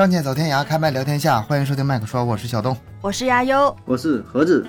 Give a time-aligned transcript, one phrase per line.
[0.00, 2.74] 仗剑走天涯，开麦聊天下，欢迎收听麦克说，我是小东。
[3.02, 4.66] 我是亚优，我是盒子。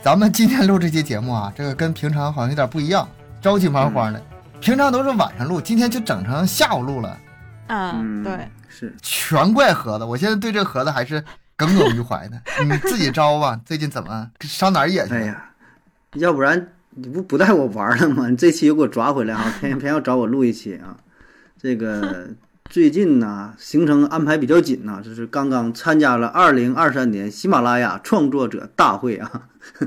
[0.00, 3.06] 咱们今天录这期节目啊，这个跟平常好像有点不一样，
[3.42, 4.22] 着急忙慌的。
[4.58, 7.18] 平常都是晚上录，今天就整成下午录了，
[7.66, 10.04] 嗯，对，是全怪盒子。
[10.06, 11.22] 我现在对这盒子还是
[11.54, 12.40] 耿耿于怀的。
[12.64, 15.20] 你 自己招吧，最近怎么上哪儿野去了？
[15.20, 15.50] 哎呀，
[16.14, 18.30] 要不然你不不带我玩了吗？
[18.30, 20.96] 你这期又给我抓回来啊，偏偏要找我录一期啊。
[21.60, 22.30] 这个
[22.70, 29.48] 最近呢，行程安排比较紧呐，就是刚刚参加了二零二三年喜马拉雅创作者大会啊。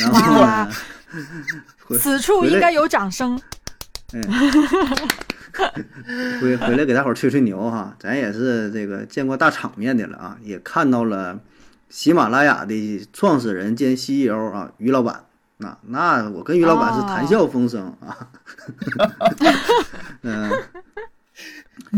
[0.00, 0.70] 然后呢，
[1.84, 3.40] 回此处应该有掌声。
[4.12, 4.20] 哎，
[6.40, 11.40] 回回来给大伙儿吹吹牛哈，咱也是这个见过大场面的了啊，也看到了
[11.88, 15.24] 喜马拉雅的创始人兼 CEO 啊，于老板。
[15.58, 18.28] 那那我跟于老板是谈笑风生啊。
[20.22, 20.50] 嗯，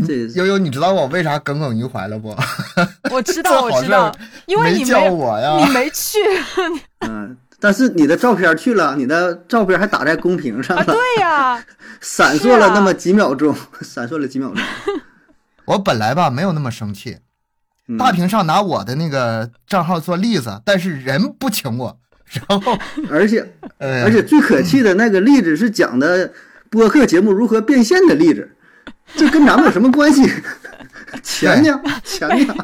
[0.06, 2.34] 这悠悠，你知道我为啥耿耿于怀了不？
[3.11, 4.14] 我知道，我知道，
[4.47, 6.19] 因为你没叫我呀，你没去。
[7.06, 7.36] 嗯。
[7.61, 10.84] 但是你的照片去了，你的照片还打在公屏上了。
[10.84, 11.64] 对呀，
[11.98, 14.62] 闪烁了那么几秒钟，闪烁了几秒钟。
[15.64, 17.16] 我本来吧没有那么生气，
[17.98, 21.98] 大屏上拿我的那个账号做例子，但是人不请我，
[22.48, 22.78] 然后
[23.09, 26.31] 而且而且最可气的那个例子是讲的
[26.69, 28.53] 播客节目如何变现的例子，
[29.16, 30.22] 这跟咱们有什么关系？
[31.22, 31.80] 钱呢？
[32.05, 32.55] 钱呢？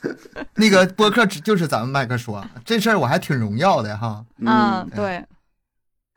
[0.56, 4.24] 那个播客就是咱们麦克说这事儿，我还挺荣耀的哈。
[4.38, 5.24] 嗯，对。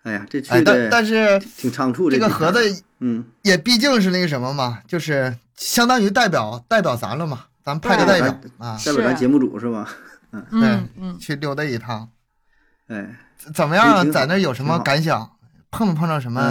[0.03, 2.09] 哎呀，这去但，但是挺仓促。
[2.09, 2.59] 这个盒子，
[3.00, 9.89] 嗯，也毕竟是那个什么嘛，就是相当于代表代表咱了嘛，咱派个代表啊，代表咱节目组是吧？
[10.31, 12.09] 嗯，嗯，去溜达一趟。
[12.88, 13.17] 哎，
[13.53, 14.09] 怎么样？
[14.11, 15.30] 在那有什么感想？
[15.72, 16.42] 碰没碰到什么？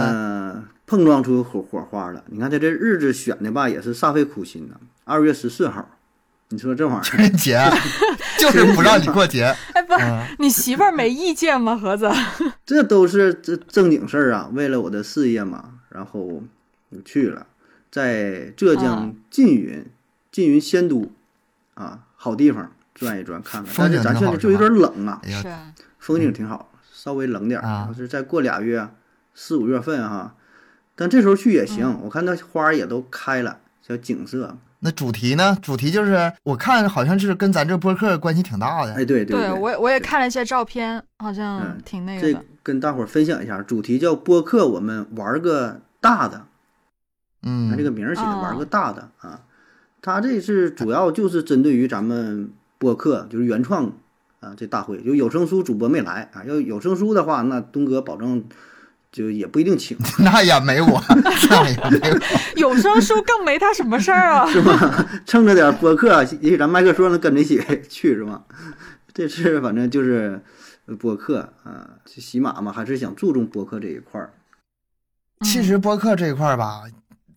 [0.87, 2.23] 嗯，碰撞出火火花了。
[2.27, 4.75] 你看他这日子选的吧，也是煞费苦心呐。
[5.03, 5.87] 二月十四号。
[6.49, 7.59] 你说这玩意儿情人节
[8.39, 9.53] 就是不让你过节？
[9.73, 10.05] 哎，不是，
[10.39, 11.75] 你媳妇儿没意见吗？
[11.75, 12.09] 盒子，
[12.65, 16.41] 这都是这正经事儿啊，为了我的事业嘛，然后
[16.89, 17.45] 就去了，
[17.91, 19.85] 在浙江缙云，
[20.31, 21.11] 缙云仙都
[21.73, 23.73] 啊，好地方转一转看看。
[23.77, 25.53] 但是咱现在就有点冷啊，是
[25.99, 27.87] 风景挺好，稍微冷点儿。
[27.89, 28.87] 要是再过俩月，
[29.35, 30.33] 四五月份哈，
[30.97, 31.97] 但这时候去也行。
[32.03, 34.57] 我看那花也都开了，小景色。
[34.79, 35.57] 那主题呢？
[35.61, 38.93] 主题就是我看好像是跟咱这播客关系挺大的。
[38.93, 42.33] 哎，对对，对我我也看了一些照片，好像挺那个的。
[42.33, 46.45] 这跟大伙儿分享一下，主题叫播客，我们玩个大的。
[47.43, 49.41] 嗯，这个名儿写的玩个大的啊。
[50.01, 53.91] 他这是主要就是针对于咱们播客，就是原创
[54.39, 54.53] 啊。
[54.57, 58.43] 这大会就有声书主播没来啊，要有声书的话，那东哥保证。
[59.11, 61.01] 就也不一定请， 那也没我，
[61.49, 62.19] 那也没我。
[62.55, 65.09] 有声书更没他什么事儿啊， 是吗？
[65.25, 67.59] 蹭着点播客，也许咱麦克说能跟着一起
[67.89, 68.43] 去，是吗？
[69.13, 70.43] 这次反正就是
[70.99, 74.31] 播客啊，喜马嘛，还是想注重播客这一块儿。
[75.41, 76.83] 其实播客这一块儿吧，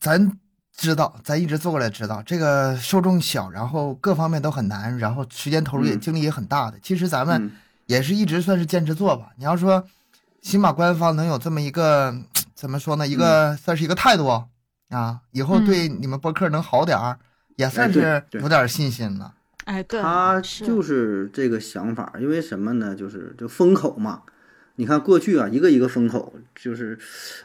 [0.00, 0.30] 咱
[0.76, 6.78] 知道，咱一直做过来知道，这个受众小，然后各方面都很难，然后时间投入也精力也很大的。
[6.82, 7.50] 其实咱们
[7.86, 9.28] 也是一直算是坚持做吧。
[9.38, 9.82] 你要说。
[10.40, 12.14] 起码官方能有这么一个，
[12.54, 13.06] 怎么说呢？
[13.06, 14.26] 一个算是一个态度
[14.88, 17.18] 啊，以后对你们播客能好点儿，
[17.56, 19.34] 也算是有点信心了。
[19.64, 22.94] 哎，对，他就是这个想法，因为什么呢？
[22.96, 24.22] 就是就风口嘛。
[24.76, 26.98] 你看过去啊，一个一个风口，就是，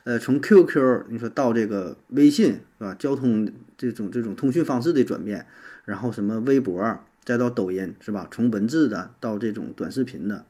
[0.06, 2.96] 呃，从 QQ 你说到这个微信是吧？
[2.98, 5.46] 交通这种这种通讯方式的转变，
[5.84, 8.26] 然后什么微博，再到抖音是吧？
[8.32, 10.46] 从文字的到这种短视频的，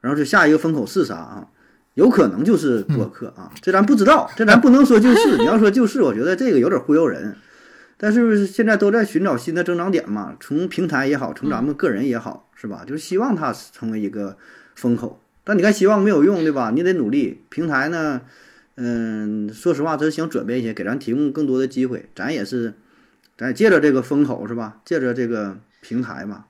[0.00, 1.48] 然后这下一个风口是啥啊？
[1.94, 5.36] 有可能就是播客啊，这咱不知道，这咱不能说就是。
[5.38, 7.36] 你要说就是，我觉得这个有点忽悠人。
[7.98, 12.84] 但是现在都在寻找新的增长点嘛，从平台也好，从咱们个人也好，是吧？
[12.86, 14.36] 就是希望它成为一个
[14.74, 15.20] 风口。
[15.44, 16.72] 但你看，希望没有用，对吧？
[16.74, 17.42] 你得努力。
[17.48, 18.22] 平台呢，
[18.76, 22.08] 嗯，说实话，咱想转变一些，给咱提供更多的机会。
[22.14, 22.74] 咱也是，
[23.36, 24.78] 咱借着这个风口，是吧？
[24.84, 26.46] 借着这个平台嘛。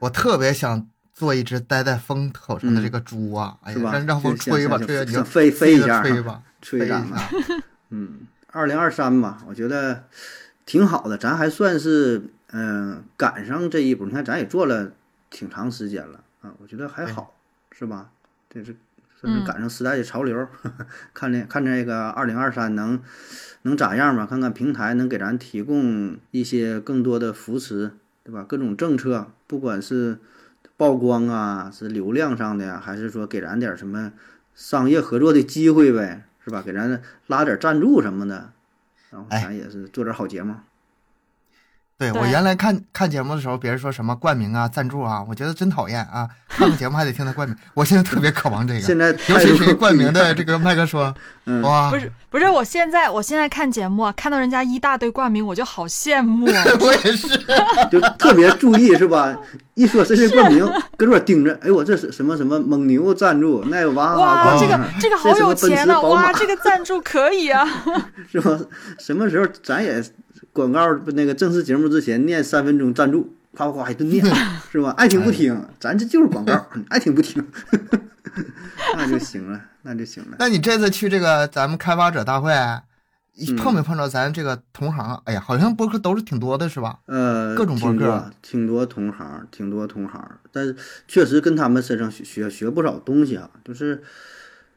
[0.00, 0.88] 我特别想。
[1.18, 7.04] 做一只待在风口上的这个猪啊，哎呀，让风吹吧，吹，你就飞飞一下， 吹吧，吹一下。
[7.90, 8.20] 嗯，
[8.52, 10.04] 二零二三吧，我觉得
[10.64, 12.22] 挺好的，咱还算是
[12.52, 14.06] 嗯赶上这一步。
[14.06, 14.92] 你看，咱也做了
[15.28, 17.34] 挺长时间了啊，我觉得还好，
[17.72, 18.10] 是吧？
[18.48, 18.76] 这是
[19.20, 20.46] 算是赶上时代的潮流。
[21.12, 23.02] 看这看这个二零二三能
[23.62, 24.24] 能咋样吧？
[24.24, 27.90] 看看平台能给咱提供一些更多的扶持，
[28.22, 28.44] 对吧？
[28.48, 30.18] 各种政策，不管是。
[30.78, 34.12] 曝光啊，是流量上的呀，还是说给咱点什么
[34.54, 36.62] 商业合作的机会呗，是吧？
[36.62, 38.52] 给咱拉点赞助什么的，
[39.10, 40.54] 然后咱也是做点好节目。
[41.98, 46.28] 对我原来看看节目的时候，别人说什么冠名啊、赞助啊，我觉得真讨厌啊！
[46.48, 48.80] 看个节目还得听他冠名，我现在特别渴望这个。
[48.80, 51.12] 现在尤其是冠名的这个麦克说，
[51.64, 56.46] 哇，不是不是，我现在我现在看节目，看到人家一大堆冠名，我就好羡慕。
[56.78, 57.28] 我也是，
[57.90, 59.36] 就特别注意是吧？
[59.74, 60.64] 一说这些冠名，
[60.96, 67.68] 搁这盯着，哎，我这是什么什么蒙牛赞助，那个哇哇，这个这个好有钱啊，哇，这个赞助可以啊，
[68.30, 68.56] 是吧？
[69.00, 70.00] 什么时候咱也？
[70.52, 74.24] 广告那个正式节目之前念三分钟赞助，啪啪啪一顿念，
[74.72, 74.90] 是吧？
[74.96, 77.46] 爱听不听，咱这就是广告，爱听不听，
[78.96, 80.36] 那就行了，那就行了。
[80.38, 82.52] 那你这次去这个咱们开发者大会，
[83.56, 85.22] 碰没碰着咱这个同行？
[85.26, 86.98] 哎呀，好像博客都是挺多的，是吧？
[87.06, 90.28] 呃，各种博客，挺多同行，挺多同行。
[90.50, 90.74] 但是
[91.06, 93.48] 确实跟他们身上学学学不少东西啊。
[93.64, 94.02] 就是，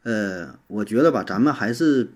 [0.04, 2.12] 呃，我觉得吧，咱们还是。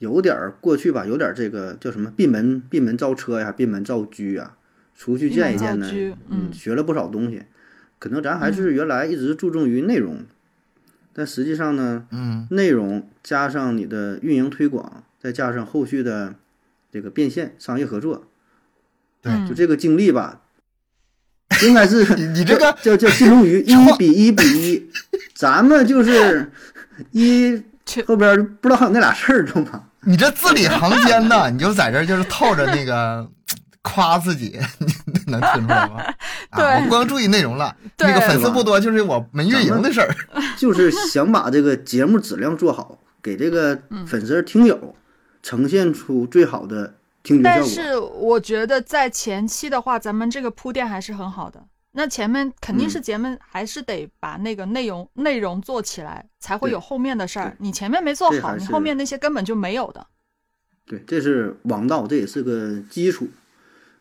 [0.00, 4.56] 有点儿过去吧，有点这个叫什么闭门闭门造车呀，闭门造车呀，
[4.96, 5.88] 出去见一见呢，
[6.28, 7.42] 嗯，学了不少东西。
[7.98, 10.24] 可能咱还是原来一直注重于内容，
[11.12, 16.34] 但实际上呢，嗯，内容加上你的运营推广，再加上后续的
[16.90, 18.26] 这个变现商业合作，
[19.20, 20.40] 对，就这个经历吧，
[21.62, 24.42] 应该是 你这个叫叫金龙鱼一比一比
[24.72, 24.90] 一，
[25.34, 26.50] 咱们就是
[27.12, 27.62] 一
[28.06, 29.89] 后边不知道还有那俩事儿，知道吗？
[30.02, 33.28] 你这字里行间呢，你就在这就是套着那个
[33.82, 36.02] 夸自己，你能听出来吗？
[36.50, 40.14] 啊，我不光注意内容了，那个粉丝不多，就是我们运营的事儿，
[40.58, 44.94] 就是想把这个节目质量做好，给这个粉丝听友
[45.42, 47.64] 呈现出最好的听觉效果。
[47.64, 51.62] 但是我觉得在前期的话，咱们这个铺垫还是很好的。
[51.92, 57.56] 那前面肯定是节目，还是得把那个内容内容做起来，才会有后面的事儿。
[57.58, 60.06] 你前面没做好，你后面那些根本就没有的。
[60.86, 63.28] 对，这是王道，这也是个基础。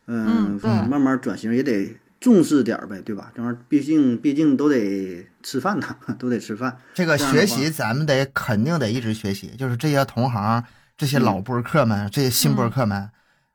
[0.06, 0.60] 嗯，
[0.90, 3.32] 慢慢转型也得重视点儿呗，对吧？
[3.36, 6.78] 这玩意儿毕竟毕竟都得吃饭呐， 都得吃饭。
[6.94, 10.64] 这个学习咱们得肯定得一直学习，就是这些同行、
[10.98, 13.10] 这些老播客们、这些新播客们，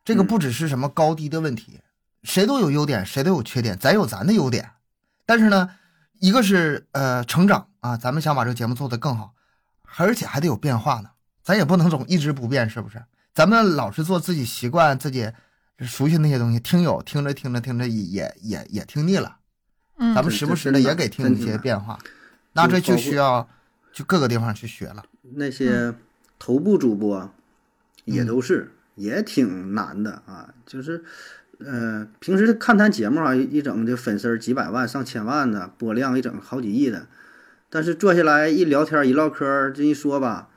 [0.04, 1.80] 这个不只是什么高低的问题。
[2.24, 4.70] 谁都有优点，谁都有缺点，咱有咱的优点，
[5.26, 5.70] 但是呢，
[6.20, 9.34] 一个是呃成长啊，咱们想把这个节目做得更好，
[9.98, 11.10] 而且还得有变化呢，
[11.42, 13.04] 咱也不能总一直不变，是不是？
[13.34, 15.30] 咱们老是做自己习惯、自己
[15.80, 19.36] 熟悉那些东西，听友听着听着听着也也也听腻了，
[19.98, 21.98] 嗯，咱们时不时的也给听一些变化，
[22.54, 23.46] 那这就需要
[23.92, 25.04] 去各个地方去学了。
[25.34, 25.94] 那些
[26.38, 27.30] 头部主播
[28.06, 31.04] 也都是也挺难的啊，就是。
[31.64, 37.06] 呃，平时看咱节目啊，一整就粉丝几百万、上千万的播量，一整好几亿的。
[37.70, 40.48] 但是坐下来一聊天、一唠嗑，这一说吧，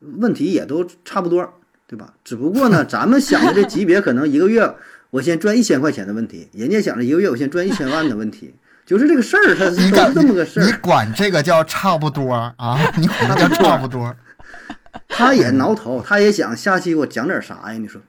[0.00, 1.54] 问题也都差不多，
[1.86, 2.14] 对吧？
[2.24, 4.74] 只不过呢，咱们想的这级别可能一个月
[5.10, 8.54] 我先赚一千块钱的问题，人家想着一个月我先赚一千万的问题，
[8.86, 10.66] 就是这个事儿，它是这么个事儿。
[10.66, 12.78] 你管这个叫差不多啊？
[12.96, 14.14] 你管叫差不多？
[15.08, 17.78] 他也挠头，他也想下期给我讲点啥呀？
[17.78, 18.00] 你说？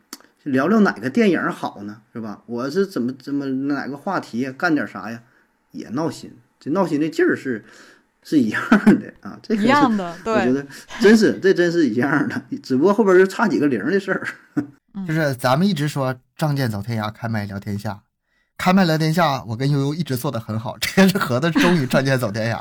[0.43, 2.01] 聊聊哪个电影好呢？
[2.13, 2.41] 是吧？
[2.45, 5.21] 我是怎么怎么哪个话题干点啥呀？
[5.71, 7.63] 也闹心，这闹心的劲儿是
[8.23, 8.61] 是一样
[8.99, 9.39] 的啊。
[9.41, 10.65] 这一样的，对，我觉得
[10.99, 14.27] 真是这真是一样的，只不过后边就差几个零的事儿。
[15.07, 18.01] 就是咱们一直说仗剑走天涯，开麦聊天下，
[18.57, 20.77] 开麦聊天下，我跟悠悠一直做的很好。
[20.79, 22.57] 这个是盒子终于仗剑走天涯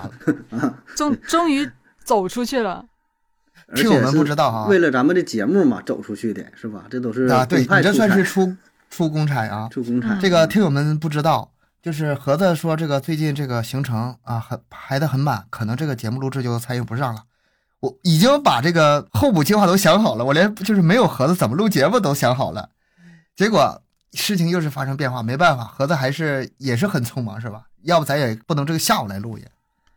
[0.51, 1.69] 了， 终终于
[2.05, 2.85] 走出去了。
[3.75, 6.85] 听我们不知道啊，为了咱们的节目嘛，走出去的是吧？
[6.91, 8.57] 这都是啊，对你这算是出
[8.91, 10.19] 出公差啊，出公差。
[10.21, 17.25] 这个听友们不知道，就是盒子说这个最近这个行程啊，很排的很满，可能这个节目录制就参与不上了。
[17.81, 22.71] 我已经把这个候补计划都想好了，我连就是没有盒子怎么录节目都想好了。
[23.37, 27.62] 结果事情又是发生变化，没办法，盒子还是也是很匆忙，是吧？
[27.85, 29.50] 要不咱也不能这个下午来录也，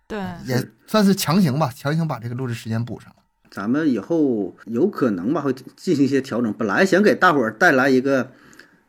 [0.07, 3.15] 对，也算是强行吧，强行把这个录制时间补上了。
[3.53, 6.51] 咱们以后有可能吧，会进行一些调整。
[6.53, 8.31] 本来想给大伙儿带来一个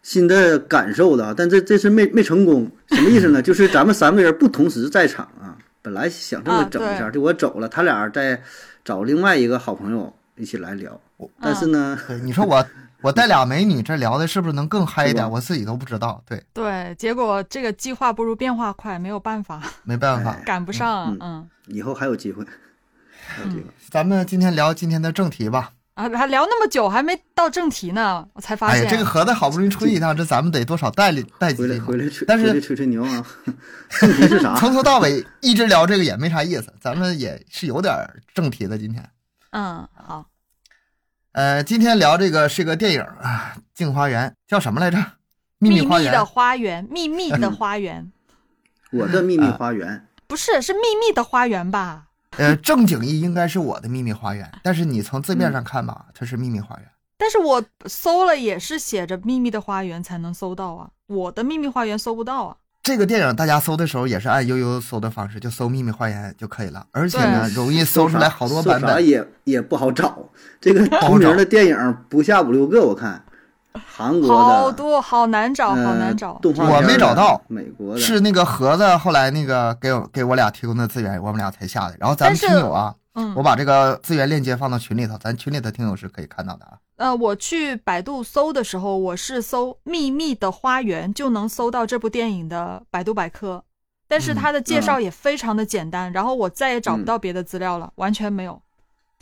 [0.02, 2.71] 新的感受的，但这这次没没成功。
[2.87, 3.40] 什么意思呢？
[3.44, 5.59] 就是咱们三个人不同时在场啊。
[5.83, 8.42] 本来想这么整一下，就我走了，他俩再
[8.83, 10.99] 找另外一个好朋友一起来聊。
[11.42, 12.66] 但是呢，你说我
[13.02, 15.30] 我带俩美女这聊的是不是能更嗨一点？
[15.30, 16.25] 我自己都不知道。
[16.26, 21.14] 对对，结果这个计划不如变化快，没有办法，没办法， 赶不上。
[21.21, 22.42] 嗯，以后还有机会。
[23.90, 25.73] 咱们今天聊今天的正题吧。
[25.95, 28.81] 啊，还聊那么久，还没到正题呢，我才发现。
[28.81, 33.25] 哎呀，这个盒子好不容易出去一趟，这咱们得多少带带几回来回来吹，但是吹吹牛啊。
[33.90, 34.57] 正题是啥？
[34.59, 37.95] 从头到尾一直聊这个也没啥意思，咱们也是有点
[38.35, 38.76] 正题的。
[38.76, 39.09] 今天，
[39.50, 40.26] 嗯，好。
[41.31, 44.99] 呃，今天聊这个是个电影啊，《镜花缘》叫什么来着？
[45.59, 48.11] 秘密花的花园，秘密的花园。
[48.90, 52.07] 我的秘密花园不是是秘密的花园吧？
[52.38, 56.88] 呃，正经意应该是我的秘密花园，但是你从字面上看吧，它是秘密花园。
[57.17, 62.57] 但是我搜了也是写着秘密的花园才能搜到啊，我的秘密花园搜不到啊。
[62.83, 70.29] 这个电影大家搜的时候也是按悠悠搜的方式，就搜秘密花园就可以了，而且呢容易搜出来好多版本，也也不好找。
[70.61, 73.25] 这个同名的电影不下五六个，我看。
[73.83, 76.35] 韩国的好多好难找，好难找。
[76.43, 77.40] 动画我没找到。
[77.49, 81.97] 美国的是那个盒子，后来那个给我给我俩提供的资源，我们俩才下的。
[81.99, 86.78] 然后咱们听友啊，嗯，我把这个资源链接放到群里头，咱群里的听友是可以看到的啊。
[86.97, 93.64] 呃，我去百度搜的时候，我是搜《秘密的花园》，就能搜到这部电影的百度百科，
[94.07, 96.12] 但是它的介绍也非常的简单。
[96.12, 98.62] 然后我再也找不到别的资料了，完全没有。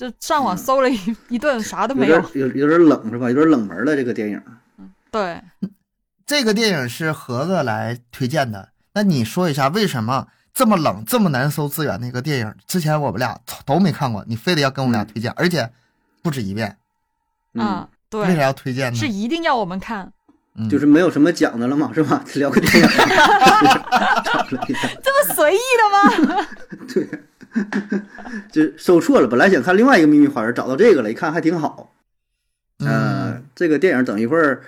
[0.02, 0.98] 就上网搜了一
[1.30, 2.16] 一顿，啥都没有。
[2.34, 3.28] 有有点冷是吧？
[3.30, 4.42] 有点冷门的这个电影。
[5.12, 5.40] 对，
[6.26, 8.70] 这个电影是盒子来推荐的。
[8.94, 15.70] 那你说一下，为什么这么冷、这么难搜资源的一个电影，之前我们俩都没看过，你非得要跟我们俩推荐，而且
[16.20, 16.76] 不止一遍。
[17.54, 18.22] 嗯，对。
[18.22, 18.98] 为啥要推荐呢？
[18.98, 20.12] 是一定要我们看。
[20.68, 22.24] 就是没有什么讲的了嘛，是吧？
[22.34, 22.88] 聊个电影。
[25.00, 25.88] 这么随意的
[26.34, 26.46] 吗？
[26.92, 27.08] 对。
[28.50, 31.94] 就搜错了，本来想看另外一个秘密花园，找到这个了，一看还挺好。
[32.78, 34.62] 嗯，这个电影等一会儿，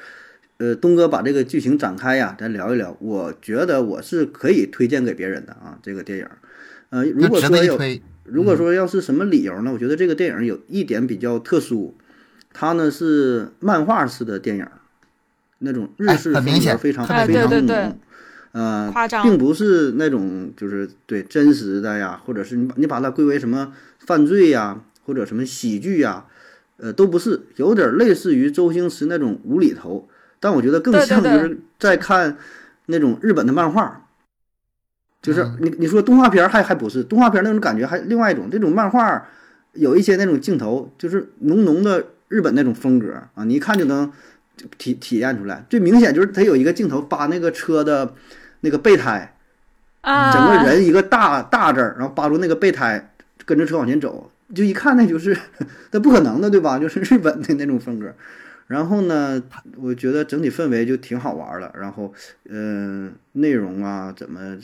[0.59, 2.97] 呃，东哥把这个剧情展开呀，咱聊一聊。
[3.01, 6.29] 我觉得我是可以推荐给别人的啊，这个电影。
[6.91, 7.79] 呃，如果说有，
[8.25, 9.73] 如果说要是什么理由呢？
[9.73, 11.97] 我觉得这个电影有一点比较特殊，
[12.53, 14.67] 它呢是漫画式的电影，
[15.59, 17.99] 那种日式风格非常非常浓。
[18.55, 18.89] 呃，
[19.25, 26.27] 并不是那种就是对真实的呀，或者是你把你把它归为什么犯罪呀，或者什么喜剧呀，
[26.77, 30.09] 呃，都不是，有点类似于周星驰那种无厘头，
[30.39, 32.37] 但我觉得更像就是在看
[32.87, 34.07] 那种日本的漫画，
[35.21, 39.27] 就是你你说动画片还还不是动画片那种感觉，还另外一种这种漫画
[39.73, 44.13] 有一些那种镜头，就是浓浓的日本那种风格啊，你一看就能
[44.79, 45.67] 体体验出来。
[45.69, 48.15] 最明显就是他有一个镜头把那个车的。
[48.65, 49.37] 那个备胎，
[50.01, 53.13] 啊，整个人一个大大字儿，然后扒住那个备胎，
[53.45, 55.37] 跟着车往前走，就一看那就是，
[55.93, 56.79] 那不可能的，对吧？
[56.81, 58.13] 就是日本的那种风格。
[58.67, 59.43] 然后呢，
[59.77, 61.71] 我觉得整体氛围就挺好玩的。
[61.79, 62.15] 然后，
[62.49, 64.57] 嗯，内容啊，怎么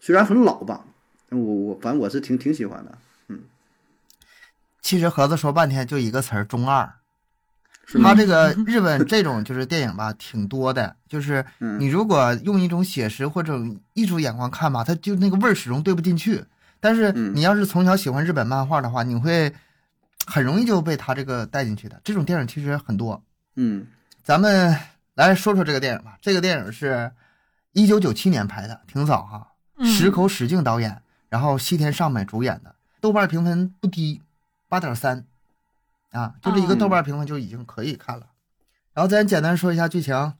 [0.00, 0.84] 虽然很老吧，
[1.30, 2.96] 我我反正我是挺挺喜欢的。
[3.26, 3.40] 嗯，
[4.80, 6.88] 其实盒子说半天就一个词儿，中二。
[8.02, 10.96] 他这个日本这种就是电影吧， 挺多的。
[11.08, 11.44] 就是
[11.78, 13.58] 你如果用一种写实或者
[13.94, 16.44] 艺术眼光看吧，他就那个味儿始终对不进去。
[16.80, 19.52] 但是你要是从小喜欢日本漫画的话，你会
[20.26, 22.00] 很容易就被他这个带进去的。
[22.02, 23.22] 这种电影其实很多。
[23.56, 23.86] 嗯，
[24.22, 24.76] 咱们
[25.14, 26.16] 来说说这个电影吧。
[26.20, 27.12] 这个电影是
[27.72, 29.48] 一九九七年拍的，挺早哈。
[29.84, 34.22] 石口史静导演，然后西田尚美主演的，豆瓣评分不低，
[34.68, 35.24] 八点三。
[36.12, 38.28] 啊，就这一个豆瓣评分就已经可以看了。
[38.94, 40.34] 然后咱简单说一下剧情，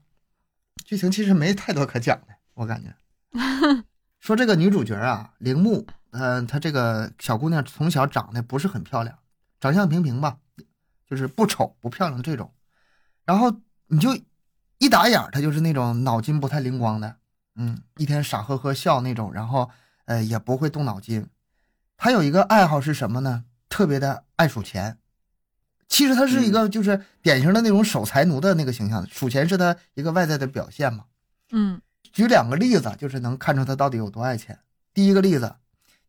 [0.85, 2.95] 剧情其实没太多可讲的，我感觉。
[4.19, 9.17] 说这个女主角啊，铃木，嗯，她这个小姑娘从小长得不是很漂亮，
[9.59, 10.37] 长相平平吧，
[11.09, 12.53] 就是不丑不漂亮这种。
[13.25, 13.53] 然后
[13.87, 14.15] 你就
[14.77, 17.17] 一打眼，她就是那种脑筋不太灵光的，
[17.55, 19.69] 嗯，一天傻呵呵笑那种，然后
[20.05, 21.27] 呃也不会动脑筋。
[21.97, 23.45] 她有一个爱好是什么呢？
[23.67, 24.99] 特别的爱数钱。
[25.93, 31.03] 其实他是一个就是典型的那种守财奴的那个形象，数钱是他一个外在的表现嘛。
[31.51, 31.79] 嗯，
[32.11, 34.57] 举两个例子，就是能看出他到底有多爱钱。
[34.91, 35.53] 第一个例子，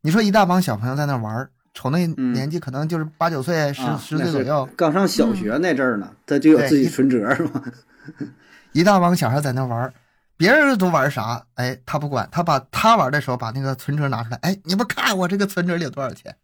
[0.01, 7.61] 你说一大帮小朋友在那玩，瞅那年纪可能就是八九岁、十十岁左右，刚上小学那阵儿呢，他就有自己存折是吧？
[8.73, 9.93] 一大帮小孩在那玩，
[10.35, 11.45] 别人都玩啥？
[11.53, 16.35] 哎，他不管，他把他玩的时候把那个存折拿出来，哎，你们看我这个存折里有多少钱？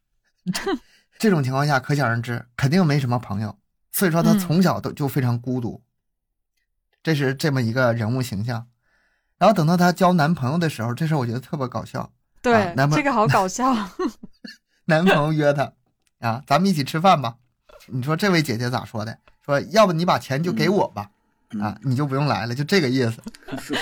[1.22, 3.56] 这种情况下，可想而知，肯定没什么朋友，
[3.92, 5.84] 所以说他从小都就非常孤独。
[7.04, 8.66] 这是这么一个人物形象。
[9.38, 12.12] 然后等到他交男朋友的时候，这事我觉得特别搞笑。
[12.42, 13.72] 对，男朋友这个好搞笑。
[14.86, 15.72] 男朋友约她
[16.22, 17.36] 啊，咱们一起吃饭吧。
[17.86, 19.16] 你说这位姐姐咋说的？
[19.46, 21.12] 说要不你把钱就给我吧，
[21.62, 23.22] 啊，你就不用来了，就这个意思。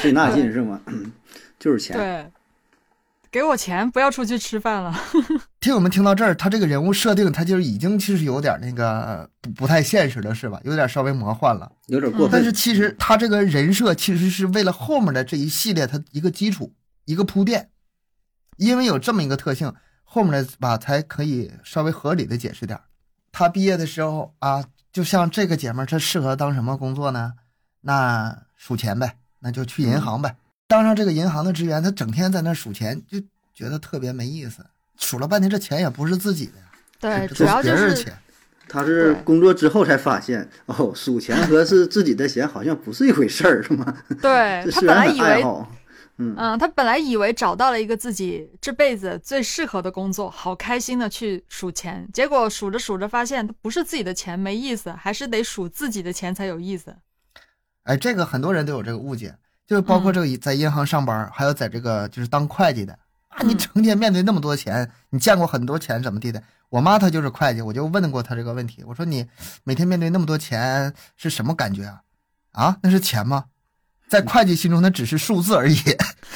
[0.02, 0.82] 费那劲是吗？
[1.58, 1.96] 就是钱。
[1.96, 2.30] 对。
[3.32, 4.94] 给我钱，不要出去吃饭了。
[5.60, 10.60] 听我们听到这儿，他这个人物设定，他就已经其实有点那个不不太现实了，是吧？
[10.64, 12.32] 有点稍微魔幻了，有点过分。
[12.32, 16.74] 但是其实他这个人设其实是为了后面的这一系列他一个基础，
[17.04, 17.70] 一个铺垫。
[18.56, 19.74] 因为有这么一个特性，
[20.04, 22.80] 后面的吧才可以稍微合理的解释点。
[23.32, 24.64] 他毕业的时候啊，
[24.94, 27.34] 就像这个姐们儿，她适合当什么工作呢？
[27.82, 30.36] 那数钱呗，那就去银行呗。
[30.68, 33.20] 当上这个银行的职员，他整天在那数钱，就
[33.54, 34.66] 觉得特别没意思。
[35.00, 36.66] 数了半天，这钱也不是自己的呀，
[37.00, 38.14] 对，主要就是钱。
[38.72, 43.98] 他是工作之后才发现，哦，数钱和是自己的钱好像不是一回事儿，是吗？
[44.22, 45.44] 对他本来以为，
[46.18, 56.94] 嗯他本来以为找到了一个自己这辈子最适合的工作，好开心的去数钱，结果数着数着发现，不是自己的钱没意思，还是得数自己的钱才有意思。
[57.86, 59.34] 哎，这个很多人都有这个误解，
[59.66, 63.00] 就包括这个在银行上班，还有在这个就是当会计的啊，
[63.46, 66.42] 你成天面对那么多钱，你见过很多钱怎么地的？
[66.70, 68.84] 我妈她就是会计，我就问过她这个问题。
[68.86, 69.28] 我说你
[69.64, 72.02] 每天面对那么多钱是什么感觉啊？
[72.52, 73.46] 啊，那是钱吗？
[74.08, 75.78] 在会计心中那只是数字而已，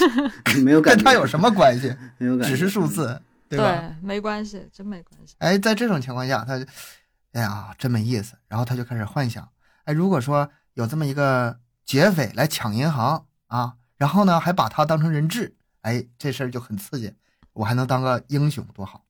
[0.63, 1.95] 没有跟他有什么关系？
[2.19, 3.19] 没有，只是数字，
[3.50, 3.95] 对吧？
[4.01, 5.36] 没关系，真没关系。
[5.39, 6.53] 哎，在这种情况下，他，
[7.33, 8.36] 哎呀，真没意思。
[8.48, 9.50] 然后他就开始幻想，
[9.86, 17.13] 哎，如果说有这么一个劫匪来抢银行啊，然后呢还把他当成人质，哎，这事儿就很刺激，
[17.54, 19.06] 我还能当个英雄，多好。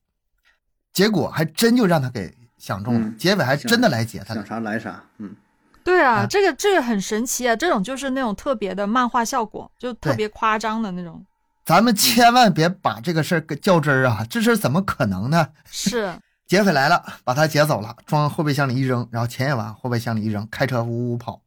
[0.92, 5.04] 结果还真就让他给想中了，劫匪还真的来劫他，想啥来啥。
[5.18, 5.36] 嗯，
[5.84, 11.26] 对啊，这个这个很神奇啊，这种就是那种特别的漫画效果，就特别夸张的那种。
[11.66, 15.50] 咱们千万别把这个事儿给较真儿啊，这事儿怎么可能呢？
[15.66, 16.14] 是
[16.46, 21.42] 劫匪来了，把他劫走了，装后备箱里一扔，然后钱也往后备箱里一扔，开车呜呜跑。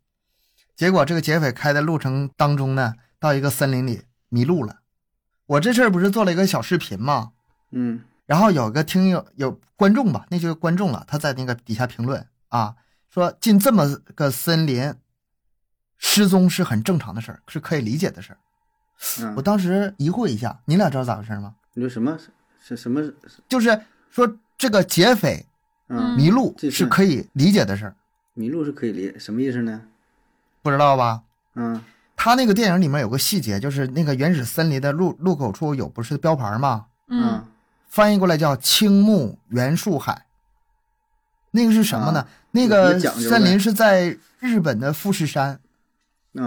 [0.74, 4.76] 结果这个劫匪开的路程当中呢，到一个森林里迷路了。
[5.46, 7.32] 我这事儿不是做了一个小视频吗？
[7.70, 8.02] 嗯。
[8.26, 11.04] 然后有个听友有观众吧，那就是观众了。
[11.06, 12.74] 他在那个底下评论啊，
[13.08, 14.92] 说进这么个森林，
[15.96, 18.38] 失踪是很正常的事儿，是可以理解的事儿。
[19.36, 21.54] 我当时疑惑一下，你俩知道咋回事吗？
[21.74, 22.18] 你说什么？
[22.60, 23.00] 是什么？
[23.48, 25.46] 就是说这个劫匪
[26.16, 27.94] 迷路是可以理解的事儿。
[28.34, 29.82] 迷路是可以理，什么意思呢？
[30.62, 31.22] 不知道吧？
[31.54, 31.80] 嗯，
[32.16, 36.86] 他那个电影里面有个细节，就是那个原始森林的路路口处有不是标牌吗？
[37.08, 37.44] 嗯。
[37.88, 40.26] 翻译过来叫青木原树海，
[41.52, 42.26] 那个是什么呢？
[42.50, 45.60] 那个森林是在日本的富士山，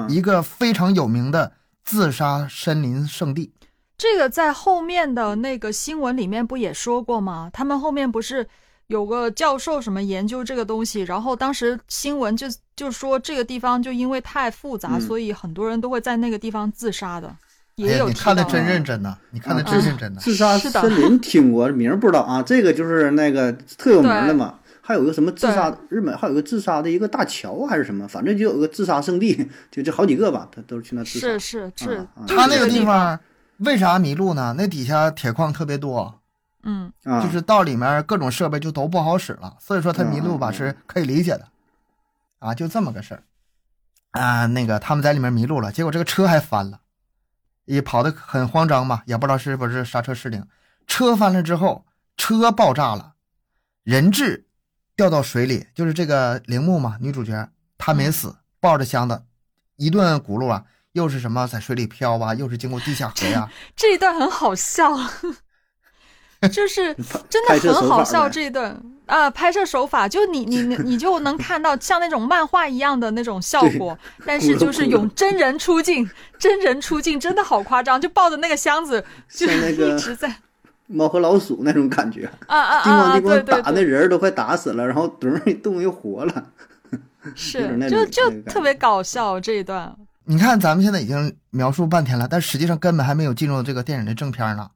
[0.09, 1.53] 一个非常有名的
[1.83, 3.51] 自杀森林圣地。
[3.97, 7.49] 这个在后面的那个新闻里面不也说过吗？
[7.51, 8.47] 他们后面不是
[8.89, 17.33] 有个教授什么研究这个东西，然后当时新闻就就说这个地方就因为太复杂，所以很多人都会在那个地方自杀的。
[17.75, 19.15] 也有哎呀，你看的真认真呐！
[19.31, 20.19] 你看的真认真呐！
[20.19, 24.55] 自杀森林 听过名不知道啊，这个就是那个特有名的嘛。
[24.81, 31.27] 还有个什么自杀，日本还有个自杀的一个大桥还是什么，反正就有个自杀圣地，就就好几个吧，他都是去那自杀。
[31.27, 33.17] 是是是，他那个地方
[33.59, 34.55] 为啥迷路呢？
[34.57, 36.18] 那底下铁矿特别多，
[36.63, 41.47] 嗯，就是到里面各种设备就都不好使了，所以说他迷路吧是可以理解的，
[42.39, 43.23] 啊，就这么个事儿，
[44.11, 46.81] 啊，那个他们在里面迷路了，结果这个车还翻了。
[47.65, 50.43] 也跑得很慌张嘛，也不知道是不是刹车失灵，
[50.87, 51.85] 车翻了之后，
[52.17, 53.13] 车爆炸了，
[53.83, 54.47] 人质
[54.95, 59.21] 掉到水里，就是这个铃木嘛，女主角她没死，抱着箱子
[59.75, 64.89] 一顿轱辘啊，又是什么在水里漂啊，又是经过地下河呀，这一段很好笑。
[66.47, 66.95] 就是
[67.29, 80.33] 真的很好笑这一段啊，拍摄手法就你你你就能看到像那种漫画一样的那种效果，但是就是有真人出镜，真人出镜真的好夸张，就抱着那个箱子就一直在
[80.87, 83.19] 猫和老鼠那种感觉啊啊啊！
[83.19, 86.45] 对对，打那人都快打死了，然后噔一动又活了，
[87.35, 89.95] 是就就特别搞笑这一段。
[90.25, 94.69] 你看咱们现在已经描述半天了，但实际上根本还没有进入这个电影的正片呢。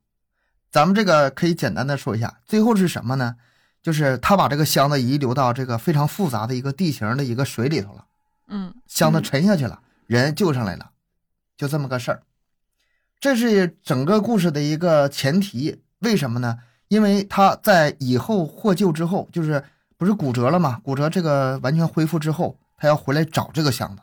[0.74, 3.36] 咱们这个可以简单的说一下，最后是什么呢？
[3.84, 8.06] 就是他把这个箱子遗留到这个非常复杂的一个地形的一个水里头了，
[8.48, 10.90] 嗯，箱子沉下去了，人救上来了，
[11.56, 12.24] 就这么个事儿。
[13.20, 16.58] 这是整个故事的一个前提，为什么呢？
[16.88, 19.64] 因为他在以后获救之后，就是
[19.96, 20.82] 不是骨折了吗？
[20.84, 24.02] 骨折这个完全恢复之后，他要回来找这个箱子，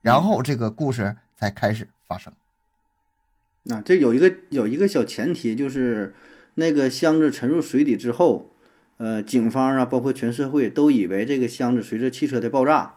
[0.00, 2.32] 然后这个故事才开始发生。
[3.68, 6.14] 那这有一个有一个小前提，就是
[6.54, 8.50] 那个箱子沉入水底之后，
[8.98, 12.94] 呃，警方啊，包括全社会都以为这个箱子随着汽车的爆炸，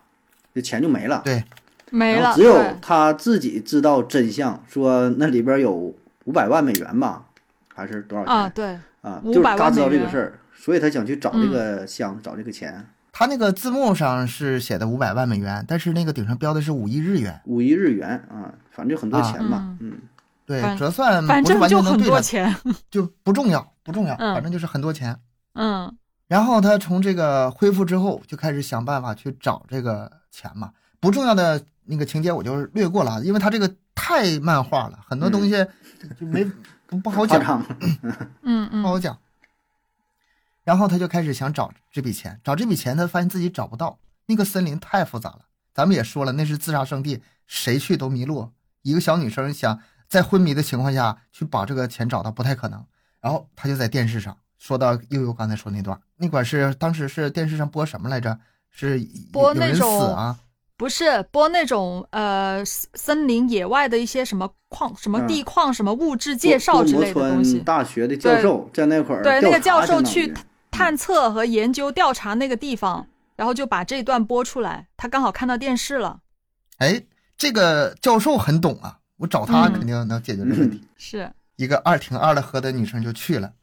[0.53, 1.23] 这钱就没了。
[1.25, 1.43] 对，
[1.89, 2.33] 没了。
[2.35, 5.73] 只有他自己知道真相，说那里边有
[6.25, 7.25] 五百万美元吧，
[7.73, 8.33] 还是多少钱？
[8.33, 8.65] 啊，对，
[9.01, 12.85] 啊，就是他知道这个事儿，所以他想去找这个箱，找这个钱。
[13.11, 17.41] 他那个字幕上是写的五百万美元，但是那个顶上标的是五亿日元。
[17.45, 19.93] 五亿日元啊，反正就很多钱嘛，嗯。
[20.49, 22.55] 对，折算反正就很多钱，
[22.89, 25.15] 就不重要，不重要，反正就是很多钱。
[25.53, 25.95] 嗯，
[26.27, 30.71] 然后他从这个恢复之后，就开始想办法去找这个钱嘛。
[30.99, 35.51] 不重要的那个情节我就略过了，因为他这个太漫画了，很多东西
[36.19, 36.43] 就没
[36.89, 37.63] 不不好讲，
[38.41, 39.15] 嗯嗯，不好讲。
[40.63, 45.41] 然后他就开始想找这笔钱，找这笔钱，他发现自己找不到，那个森林太复杂了。
[45.75, 48.49] 咱们也说了，那是自杀圣地，谁去都迷路。
[48.81, 52.83] 一个小女生想在昏迷的情况下去把这个钱找到，不太可能。
[53.21, 58.37] 然后他就在电视上说到悠悠刚才说那段，那管是当时是电视上播什么来着？
[58.71, 59.01] 是
[59.33, 60.37] 播那种啊？
[60.77, 67.59] 不是播那种呃森林野外的一些什么矿、什么地矿、什么物质介绍之类的东西。
[67.59, 70.31] 大学的教授在那块儿对那个教授去
[70.69, 74.87] 探测和研究调查那个地方，然后就把这段播出来。
[74.95, 76.19] 他刚好看到电视了。
[76.77, 77.01] 哎，
[77.35, 80.83] 这个教授很懂啊，我找他肯定能解决这个问题。
[80.97, 83.53] 是一个二挺二的喝的女生就去了。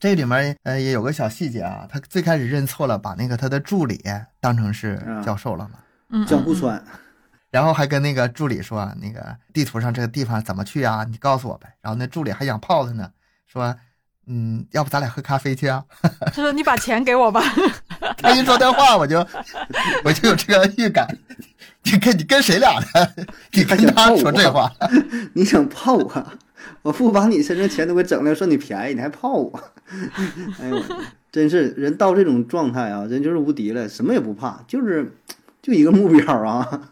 [0.00, 4.02] 这里面呃也有个小细节啊，他最开始认错了，把那个他的助理
[4.40, 6.82] 当成是教授了嘛，嗯，江户川，
[7.50, 11.04] 然后还跟那个助理说，那个地图上这个地方怎么去啊？
[11.04, 11.76] 你告诉我呗。
[11.82, 13.12] 然后那助理还想泡他呢，
[13.46, 13.76] 说，
[14.26, 15.84] 嗯，要不咱俩喝咖啡去啊？
[16.26, 17.42] 他说你把钱给我吧。
[18.18, 19.18] 他一说这话，我就
[20.04, 21.06] 我就有这个预感，
[21.82, 22.86] 你跟你跟谁俩呢？
[23.52, 24.72] 你跟他说这话，
[25.34, 26.26] 你想泡我？
[26.82, 29.60] 我不把你身上钱都给整了，说你便宜，你还泡我？
[30.60, 30.82] 哎呦，
[31.30, 35.12] 真是人到这种状态啊，人就是无敌了，什么也不怕，就是
[35.60, 36.82] 就一个目标啊，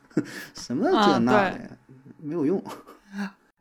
[0.54, 1.60] 什么这那的
[2.20, 2.62] 没有用。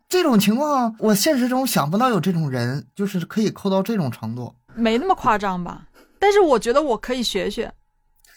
[0.10, 5.84] 这种情况，我现实中想不到有这种人，就是可以抠到这种程度，没那么夸张吧？
[6.18, 7.72] 但是我觉得我可以学学，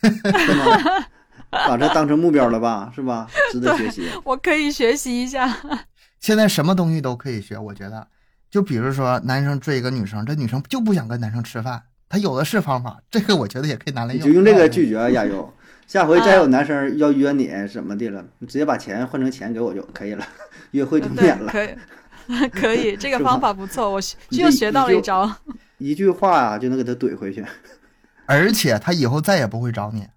[1.51, 2.93] 把这当成目标了吧？
[2.95, 3.27] 是吧？
[3.51, 4.07] 值得学习。
[4.23, 5.59] 我可以学习一下。
[6.21, 8.07] 现在什么东西都可以学，我觉得。
[8.51, 13.01] 就比如说，男生追一个女生，这女生就不想跟男生吃饭，她有的是方法。
[13.11, 14.23] 这个我觉得也可以拿来用。
[14.23, 15.53] 就用这个拒绝亚优。
[15.93, 20.27] 下回再有男生要约你什么的了，你直接把钱换成钱给我就可以了，
[20.73, 21.53] 约会就免了。
[21.53, 21.69] 可以，
[22.49, 24.01] 可以， 这个方法不错，我
[24.31, 25.31] 又学到了一招。
[25.77, 27.45] 一句话啊，就能给他怼回去。
[28.25, 30.09] 而且他以后再也不会找你，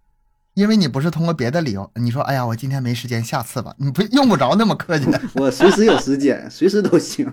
[0.53, 5.07] 因为你不是通过别的理由，你说哎呀，我今天没时间，下次吧，你不用不着那么客气。
[5.33, 7.29] 我随时有时间，随时都行。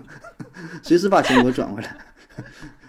[0.83, 1.97] 随时把钱给我转回来。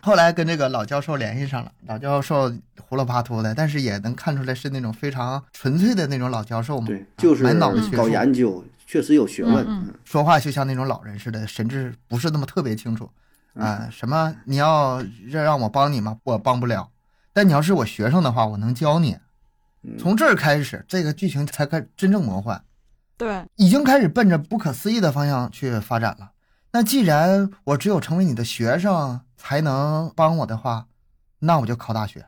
[0.06, 6.88] 后来跟这个老教授联系上了，老教授胡里八涂的，但是也能看出来是那种非常纯粹的那种老教授嘛。
[6.88, 9.66] 对，就是满脑子搞研究，确实有学问。
[10.04, 13.10] 说话就像那种老人似的，神志不是那么特别清楚
[13.54, 13.88] 啊。
[13.90, 16.18] 什么你要让我帮你吗？
[16.26, 16.90] 我帮不了。
[17.32, 19.18] 但你要是我学生的话，我能教你。
[19.98, 22.62] 从这儿开始，这个剧情才开真正魔幻。
[23.16, 26.32] 对，已经开始奔着不可思议的方向去发展了。
[26.74, 30.86] 那既然我只有成为你的学生才能帮我的话，
[31.40, 32.26] 那我就考大学，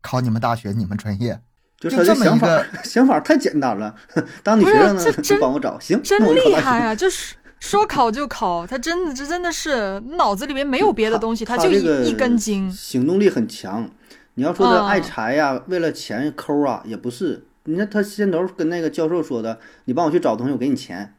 [0.00, 1.38] 考你们大学你们专业，
[1.78, 3.94] 就这么一个 想法太简单了。
[4.42, 5.04] 当你学生呢，
[5.38, 6.94] 帮我找行，真厉害啊！
[6.94, 13.88] 就是说考就考，他真的这真的是脑子里面没有别的东西， 他就一一根筋，行动力很强。
[14.36, 17.46] 你要说他爱财呀，为了钱抠啊，也不是。
[17.66, 21.14] 你看他先头跟那个教授说的，你帮我去找东西，我给你钱。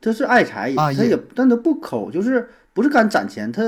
[0.00, 3.62] 他是爱财，他也，但他不抠，就是不是干攒钱，他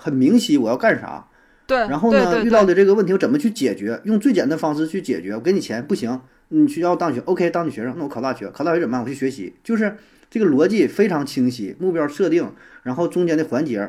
[0.00, 1.26] 很明晰我要干啥。
[1.66, 4.00] 对，然后呢，遇到的这个问题我怎么去解决？
[4.04, 5.34] 用最简单的方式去解决。
[5.34, 9.02] 我给你钱不行，你需要当学，OK，当你学生，那我考大学，考大学怎么办？
[9.02, 9.96] 我去学习，就是
[10.28, 13.88] 这个逻辑非常清晰，目标设定，然后中间的环节，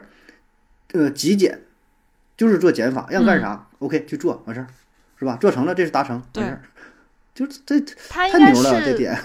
[0.93, 1.61] 呃，极简，
[2.37, 4.67] 就是做减法，让干啥，OK 去做，完事儿，
[5.17, 5.37] 是吧？
[5.37, 6.61] 做成了，这是达成，完事儿，
[7.33, 9.17] 就这太牛了，这点。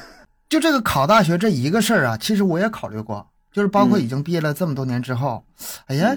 [0.49, 5.45] 就这个考大学这一个事儿啊，其实我也考虑过，就是包括已经毕业了这么多年之后，
[5.89, 6.17] 哎呀，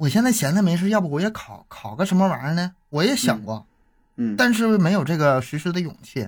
[0.00, 2.72] 我现在闲着没事，要不我也考考个什么玩意儿呢？
[2.88, 3.66] 我也想过，
[4.16, 6.26] 嗯，但是没有这个实施的勇气，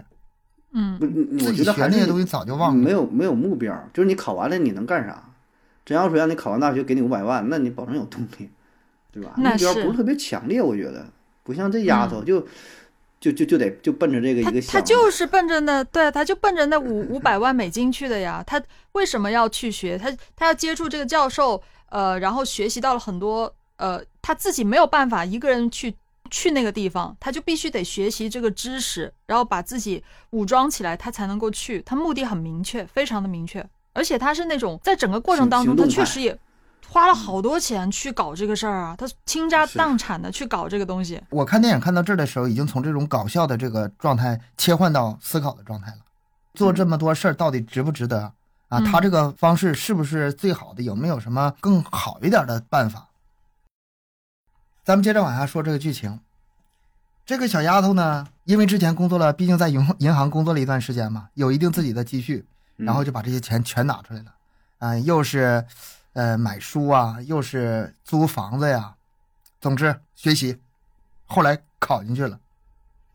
[0.72, 0.98] 嗯，
[1.46, 5.24] 我觉得学那些东西早就忘了，没有没有目标，就是你考完了你能干啥？
[5.86, 8.50] 真要说让你考完大学给你五百万，那你保证有动力，
[9.10, 9.32] 对吧？
[9.36, 11.06] 目标不是特别强烈，我觉得
[11.42, 12.46] 不像这丫头就。
[13.22, 18.42] 就就就得就奔着这个一个他他就是奔着那对，他就奔着那五五百万美金去的呀。
[18.44, 18.60] 他
[18.94, 19.96] 为什么要去学？
[19.96, 25.94] 他他要接触这个教授，呃，然后学习到了很多，呃，他自己没有办法一个人去
[26.30, 31.80] 去那个地方，他就必须得学习这个知识，然后把自己武装起来，他才能够去。
[31.82, 36.38] 他目的很明确，非常的明确，而且他是那种在整个过程当中，他确实也。
[36.88, 41.18] 花了好多钱去搞这个事儿啊，他倾家荡产的去搞这个东西。
[41.30, 45.98] 我看电影看到这儿的时候，已经从这种搞笑的这个状态切换到思考的状态了。
[46.52, 48.30] 做这么多事儿到底值不值得
[48.68, 48.78] 啊？
[48.80, 50.82] 他这个方式是不是最好的？
[50.82, 53.08] 有没有什么更好一点的办法？
[54.84, 56.20] 咱们接着往下说这个剧情。
[57.24, 62.44] 这个小丫头呢，因为之前工作了，毕竟在银银行工作了一段时间嘛，有一定自己的积蓄。
[62.78, 64.34] 然后就把这些钱全拿出来了，
[64.78, 65.64] 啊，又是，
[66.14, 68.94] 呃，买书啊，又是租房子呀，
[69.60, 70.58] 总之学习，
[71.26, 72.40] 后来考进去了，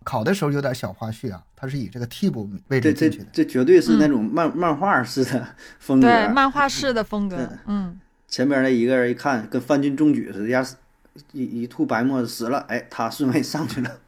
[0.06, 10.66] 考的时候有点小花絮啊，他是以这个替补位置进去的，这这绝对是那种漫漫画式的风格，对，漫画式的风格， 嗯，前边那一个人一看跟范进中举似的，呀，
[11.32, 14.00] 一一吐白沫死了，哎，他顺位上去了，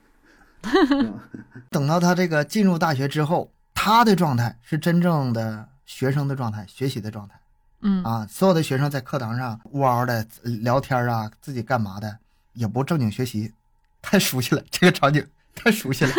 [1.69, 3.51] 等到他这个进入大学之后。
[3.81, 7.39] 他的状态是真正的学生的状态，学习的状态，
[7.79, 12.17] 嗯啊，所有的学生在课堂上呜嗷的聊天啊，自己干嘛的，
[12.51, 13.53] 也不正经学习，
[14.01, 16.11] 太熟悉了，这个场景太熟悉了。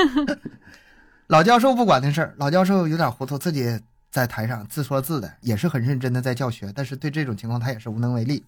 [1.28, 3.78] 老教授不管那事儿，老教授有点糊涂，自己
[4.10, 8.42] 在台上自说自的，也是很认真的在教学，但是对这种情况他也是无能为力。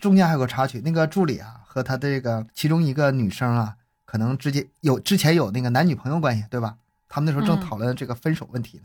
[0.00, 6.76] 中间还有个插曲，那个助理啊和他的这个其中一个女生啊，可能之间有之前有那个男女朋友关系，对吧？
[7.08, 8.84] 他们那时候正讨论这个分手问题呢，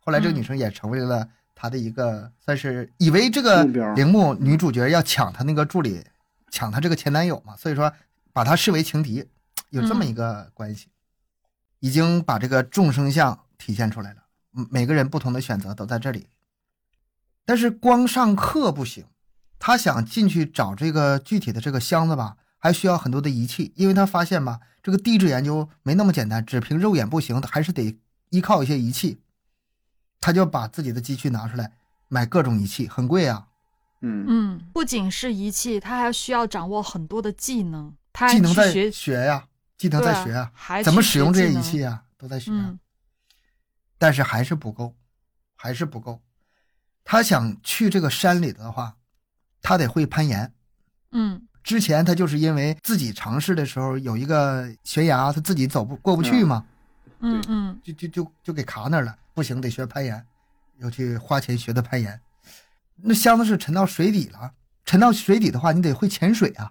[0.00, 3.64] 后来这个女生也成为了他的一个，算是以为这个
[3.94, 6.04] 铃木女主角要抢他那个助理，
[6.50, 7.92] 抢他这个前男友嘛，所以说
[8.32, 9.28] 把他视为情敌，
[9.70, 10.88] 有这么一个关系，
[11.80, 14.22] 已经把这个众生相体现出来了。
[14.70, 16.28] 每个人不同的选择都在这里，
[17.44, 19.04] 但是光上课不行，
[19.58, 22.36] 他想进去找这个具体的这个箱子吧。
[22.58, 27.96] 还需要很多的仪器，因为他发现吧，这个地质研究没那么简单，只凭肉眼不行，他还是得
[28.30, 29.20] 依靠一些仪器。
[30.20, 31.74] 他就把自己的积蓄拿出来
[32.08, 33.46] 买各种仪器，很贵啊。
[34.00, 37.94] 嗯嗯，不仅是仪器，他还需要掌握很多的技能。
[38.12, 39.46] 他技能在学学呀，
[39.78, 40.50] 技能在学啊，
[40.82, 42.50] 怎么使用这些仪器啊，都在学。
[43.96, 44.96] 但是还是不够，
[45.54, 46.20] 还是不够。
[47.04, 48.96] 他想去这个山里的话，
[49.66, 50.52] 他得会攀岩。
[51.10, 51.42] 嗯。
[51.64, 56.64] 之前他就是因为自己尝试的时候有一个悬崖，他自己走不过不去嘛，
[57.18, 60.24] 嗯嗯，就就就就给卡那儿了，不行得学攀岩，
[60.78, 62.20] 又去花钱学的攀岩。
[63.02, 64.52] 那箱子是沉到水底了，
[64.84, 66.70] 沉到水底的话，你得会潜水啊，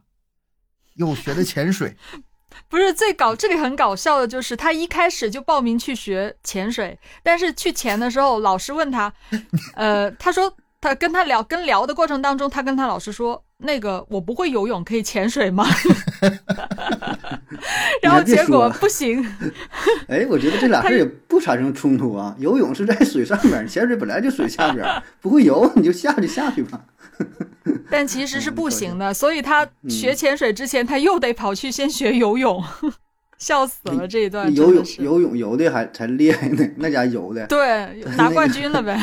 [0.94, 1.98] 又学的潜水。
[2.70, 9.14] 不是最搞这里很搞笑的就是他一开始就报名去学潜水，但是去潜的时候，老师问他，
[9.76, 10.56] 呃，他说。
[10.86, 15.66] 他跟他聊，跟聊的过程当中，他跟他老师说：“那个我不会游泳，可以潜水吗？”
[18.04, 19.26] 然后结果不行。
[20.08, 22.36] 哎，我觉得这俩事也不产生冲突啊。
[22.38, 24.86] 游泳是在水上面，潜水本来就水下边，
[25.20, 26.80] 不会游你就下去下去吧。
[27.90, 32.64] 但其实是不行的，所以他学潜水之前，他又得跑去先学游泳。
[33.38, 38.98] 笑死了这一段，游泳游泳游的还才厉害呢，那家游的对拿冠军了呗，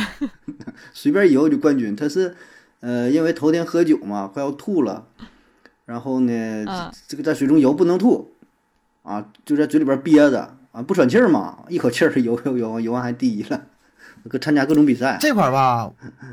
[0.92, 1.94] 随便游就冠军。
[1.94, 2.34] 他是
[2.80, 5.06] 呃，因为头天喝酒嘛，快要吐了，
[5.84, 6.64] 然后呢，
[7.06, 8.32] 这个在水中游不能吐
[9.02, 13.66] 啊，就在嘴里边憋着啊，不喘气儿嘛，一口气儿 游游游游完还第一了，
[14.28, 15.18] 搁参加各种比赛。
[15.20, 15.92] 这块儿吧，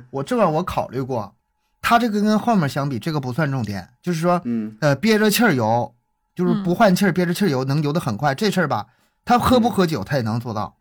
[0.09, 1.35] 我这块我考虑过，
[1.81, 5.93] 他这个跟后面相比，这个不算重点，就是说，嗯呃，憋着气儿游。
[6.39, 8.33] 就是不换气儿，憋着气儿游，能游得很快。
[8.33, 8.87] 这事儿吧，
[9.25, 10.77] 他喝不喝酒，他也能做到。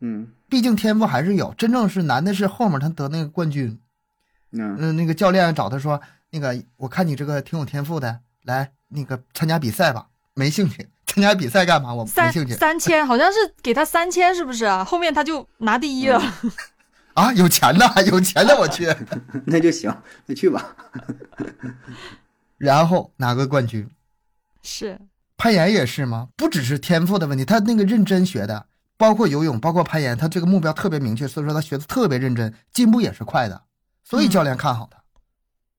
[0.00, 1.54] 嗯，毕竟天赋还是有。
[1.56, 3.78] 真正是难的是后面他得那个冠军。
[4.50, 11.94] 嗯，那个教练找他说：“那个，我看你这个挺有天赋的，来，那个参加比赛吧。”没兴趣，参加比赛干嘛？
[11.94, 12.54] 我没兴趣。
[12.54, 14.84] 三千好像是给他三千，是不是啊？
[14.84, 16.20] 后面他就拿第一了。
[17.14, 18.92] 啊，有钱的，有钱的，我去。
[19.46, 19.94] 那就行，
[20.26, 20.74] 那去吧。
[22.58, 23.88] 然后拿个冠军。
[24.62, 25.00] 是
[25.36, 26.28] 攀岩也是吗？
[26.36, 33.62] 不只是天赋的问题，他那个认真学的，包括游泳，包括攀岩，他这个目标特别明确，所以说他学的特别认真，进步也是快的，
[34.04, 35.02] 所以教练看好他，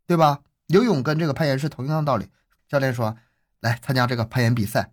[0.07, 0.39] 对吧？
[0.67, 2.29] 游泳跟这个攀岩是同样的道理。
[2.69, 3.17] 教练说
[3.59, 4.89] ：“来参加这个攀岩比赛，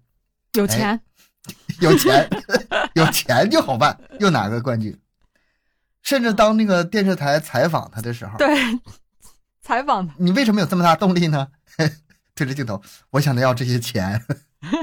[0.54, 1.00] 有钱，
[1.78, 2.28] 有钱，
[2.94, 4.98] 有钱就好办，又拿个冠军。
[6.02, 8.48] 甚至当那个电视台采访他的时候，对，
[9.62, 11.46] 采访他你为什么有这么大动力呢？”
[12.38, 14.24] 对着镜头，我想着要这些钱，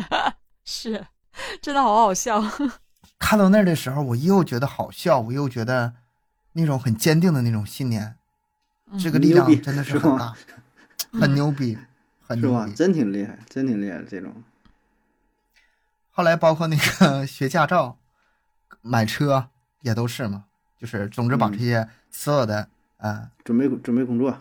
[0.65, 1.07] 是，
[1.61, 2.43] 真的好好笑。
[3.17, 5.93] 看到那儿的时候，我又觉得好笑，我又觉得
[6.51, 8.15] 那种很坚定的那种信念，
[8.99, 10.35] 这个力量真的是很大，
[11.17, 11.77] 很牛逼，
[12.27, 14.43] 很牛逼，真挺厉害，真挺厉害这种。
[16.11, 17.97] 后来包括那个学驾照、
[18.81, 19.47] 买车
[19.79, 20.43] 也都是嘛，
[20.77, 24.37] 就是总之把这些所有的呃准备准备工作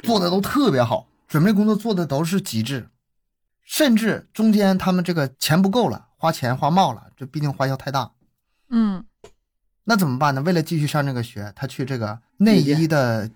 [0.00, 1.06] 做的都特别好。
[1.30, 2.90] 准备工作做的都是极致，
[3.62, 8.10] 甚至中间他们这个钱不够了，花钱花冒了，这毕竟花销太大。
[8.68, 9.04] 嗯，
[9.84, 10.42] 那怎么办呢？
[10.42, 13.30] 为了继续上这个学，他去这个内衣的，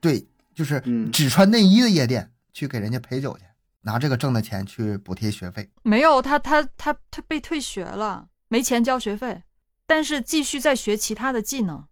[0.00, 0.80] 对，就是
[1.12, 3.44] 只穿内衣的夜店去给人家陪酒去，
[3.80, 5.68] 拿这个挣的钱去补贴学费。
[5.82, 9.42] 没有，他他他他被退学了，没钱交学费，
[9.88, 11.84] 但是继续在学其他的技能。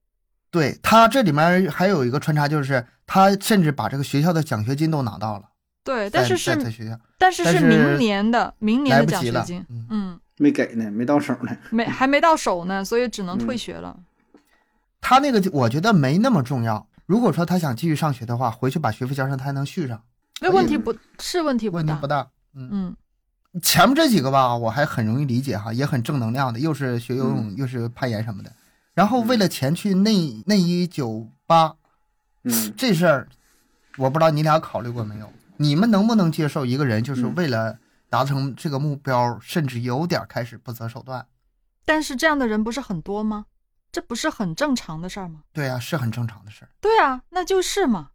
[0.52, 5.44] 对他这里面还有一个穿插，就是他甚至把这个学校的奖学金都拿到了。
[5.84, 13.98] 对，但是是在学校，但是是明年的，明年的奖学金，嗯，没给呢，没到手呢，没还没到手呢，所以只能退学了。
[15.00, 16.86] 他那个我觉得没那么重要。
[17.06, 20.00] 如果说他想继续上学的话，回去把学费交上，他还能续上。
[20.40, 22.28] 那问题不是问题不大，问题不大。
[22.54, 22.96] 嗯嗯，
[23.60, 28.52] 前面这几个吧，我还很容易理解哈，也很正能量的，又是学游泳，又是攀岩什么的。
[28.94, 31.74] 然后为了钱去内内衣酒吧，
[32.44, 33.28] 嗯，这事儿
[33.98, 35.32] 我不知道你俩考虑过没有？
[35.58, 37.78] 你们能不能接受一个人就是为了
[38.08, 41.26] 达成这个目标，甚至有点开始不择手段？
[41.84, 43.46] 但是这样的人不是很多吗？
[43.90, 45.40] 这不是很正常的事儿吗？
[45.52, 46.68] 对啊，是很正常的事儿。
[46.80, 48.10] 对啊，那就是嘛。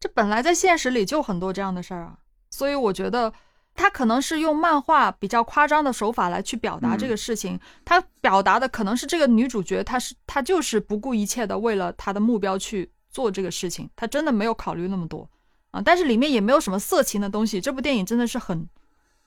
[0.00, 2.18] 这本来在现实里就很多这样的事儿啊，
[2.50, 3.32] 所以我觉得
[3.74, 7.58] 他可能是用漫画比较夸张的手法来去表达这个事情。
[7.84, 15.30] 他表达的可能是这个女主角，她是她就是不顾一切的为了她的目标去做这个事情，他真的没有考虑那么多。
[15.70, 17.60] 啊，但是里面也没有什么色情的东西。
[17.60, 18.68] 这部电影真的是很，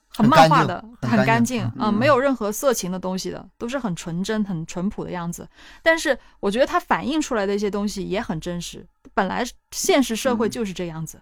[0.08, 5.48] 很漫画的，很干净啊，没有任何色情的东西的，都是很纯真、很淳朴的样子。
[5.82, 8.86] 但是我觉得它反映出来的一些东西也很真实。
[9.14, 11.20] 本来现实社会就是这样子，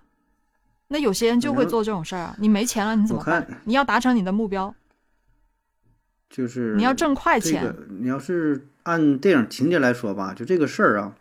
[0.88, 2.36] 那有些人就会做这种事儿啊。
[2.38, 3.62] 你没钱了，你怎么办？
[3.64, 4.74] 你要达成你的目标，
[6.30, 7.74] 就是你要挣快钱。
[7.88, 11.14] 你要是按电影情节来说吧，就这个事儿啊，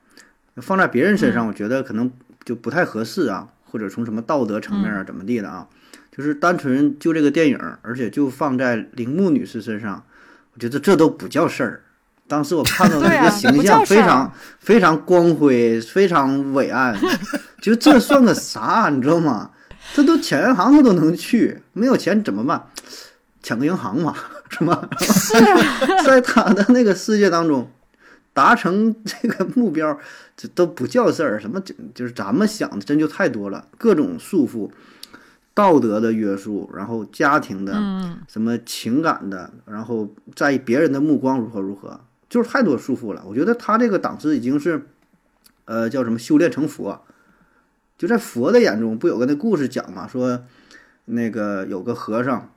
[0.62, 2.12] 放在别人身上，我觉得可能
[2.44, 3.48] 就不太合适啊。
[3.68, 5.68] 或者从什么道德层面啊，怎么地的啊？
[6.16, 10.02] 就是单纯就这个电影，而且就放在铃木女士身上，
[10.54, 11.82] 我觉得这都不叫事儿。
[12.26, 16.98] 当时我看到那个形象非常非常光辉，非常伟岸，
[17.62, 18.90] 就这算个啥？
[18.90, 19.52] 你知道吗？
[19.94, 22.68] 这都抢银行他都能去，没有钱怎么办？
[23.44, 24.16] 抢个银行嘛，
[24.50, 24.88] 是吧？
[26.06, 27.70] 在他的那个世界当中。
[28.36, 29.98] 达成 这个目标，
[30.36, 31.40] 这都不叫事儿。
[31.40, 33.66] 什么就就是咱们想的，真就太多了。
[33.78, 34.70] 各种束缚，
[35.54, 37.74] 道德的约束，然后家庭的，
[38.28, 43.24] 什么情感的，然后在意别人的目光如何如何，就是太多束缚了。
[43.26, 44.86] 我觉得他这个档次已经是，
[45.64, 47.02] 呃，叫什么修炼成佛。
[47.98, 50.06] 就在佛的眼中，不有个那故事讲嘛？
[50.06, 50.44] 说
[51.06, 52.52] 那个有个和尚，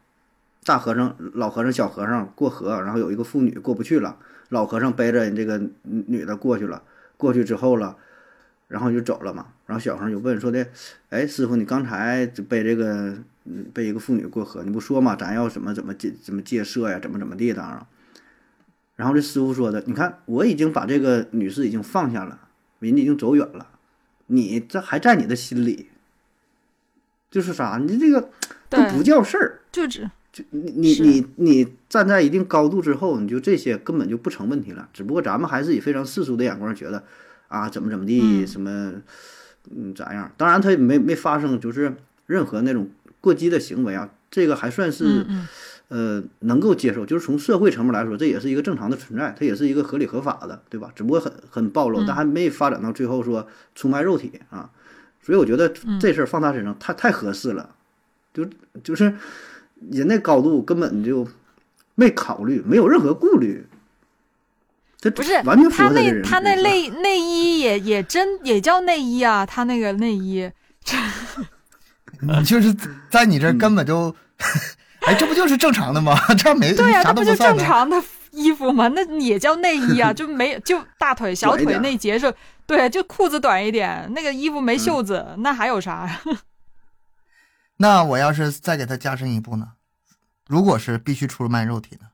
[0.64, 4.16] 大和尚、老和尚、小和尚过河，然后有一个妇女过不去了。
[4.48, 6.82] 老和尚背着这个女的过去了，
[7.16, 7.96] 过去之后了，
[8.66, 9.48] 然后就走了嘛。
[9.66, 10.66] 然后小和尚就问说的
[11.10, 13.18] ：“哎，师傅，你刚才背这个
[13.74, 15.14] 背一个妇女过河，你不说嘛？
[15.14, 16.98] 咱要怎么怎么戒怎么戒色呀？
[16.98, 17.86] 怎么怎么地的啊？”
[18.96, 23.68] 然后这师傅说的：“你看，我已经把这个女士已经放下了，人家已经走远了，
[24.26, 25.90] 你这还在你的心里，
[27.30, 27.78] 就是啥？
[27.78, 28.30] 你这个
[28.68, 30.10] 都不叫事儿，就只。”
[30.50, 34.88] 你你你你站在一定高度之后，你就这些根本就不成问题了。
[34.92, 37.02] 只不过咱们还是以非常世俗的眼光觉得，
[37.48, 38.92] 啊，怎么怎么地，什么，
[39.74, 40.30] 嗯，咋样？
[40.36, 41.94] 当然，他也没没发生就是
[42.26, 42.88] 任何那种
[43.20, 44.10] 过激的行为啊。
[44.30, 45.26] 这个还算是，
[45.88, 47.06] 呃，能够接受。
[47.06, 50.92] 就是从社会层面来说，这也是一个正常的存在，它也是一个合理合法的，对吧？
[50.94, 54.70] 只不过很很暴露，但还没发展到最后说出卖肉体啊。
[55.22, 57.74] 所以我觉得这事儿放他身上太太合适了，
[58.32, 58.46] 就
[58.84, 59.14] 就是。
[59.90, 61.26] 人那高度根本就
[61.94, 63.66] 没考虑，没有任何顾虑。
[65.00, 70.50] 这不是完全他那他那内内衣也也真也叫内衣啊，他那个内衣，
[72.20, 72.74] 你就是
[73.08, 74.12] 在你这根本就，
[75.06, 76.18] 哎，这不就是正常的吗？
[76.36, 78.88] 这没对呀，这不就正常的衣服吗？
[78.88, 82.34] 那也叫内衣啊，就没就大腿小腿那节是，
[82.66, 86.20] 对，就裤子短一点，那个衣服没袖子，那还有啥呀？
[87.78, 89.72] 那我要是再给他加深一步呢？
[90.46, 92.08] 如果是必须出卖肉体呢？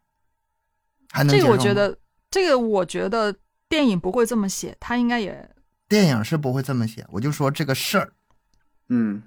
[1.10, 1.96] 还能这个我觉得，
[2.30, 3.34] 这个我觉得
[3.68, 5.50] 电影不会这么写，他应该也
[5.88, 7.06] 电影是不会这么写。
[7.10, 8.12] 我就说这个事儿，
[8.88, 9.22] 嗯，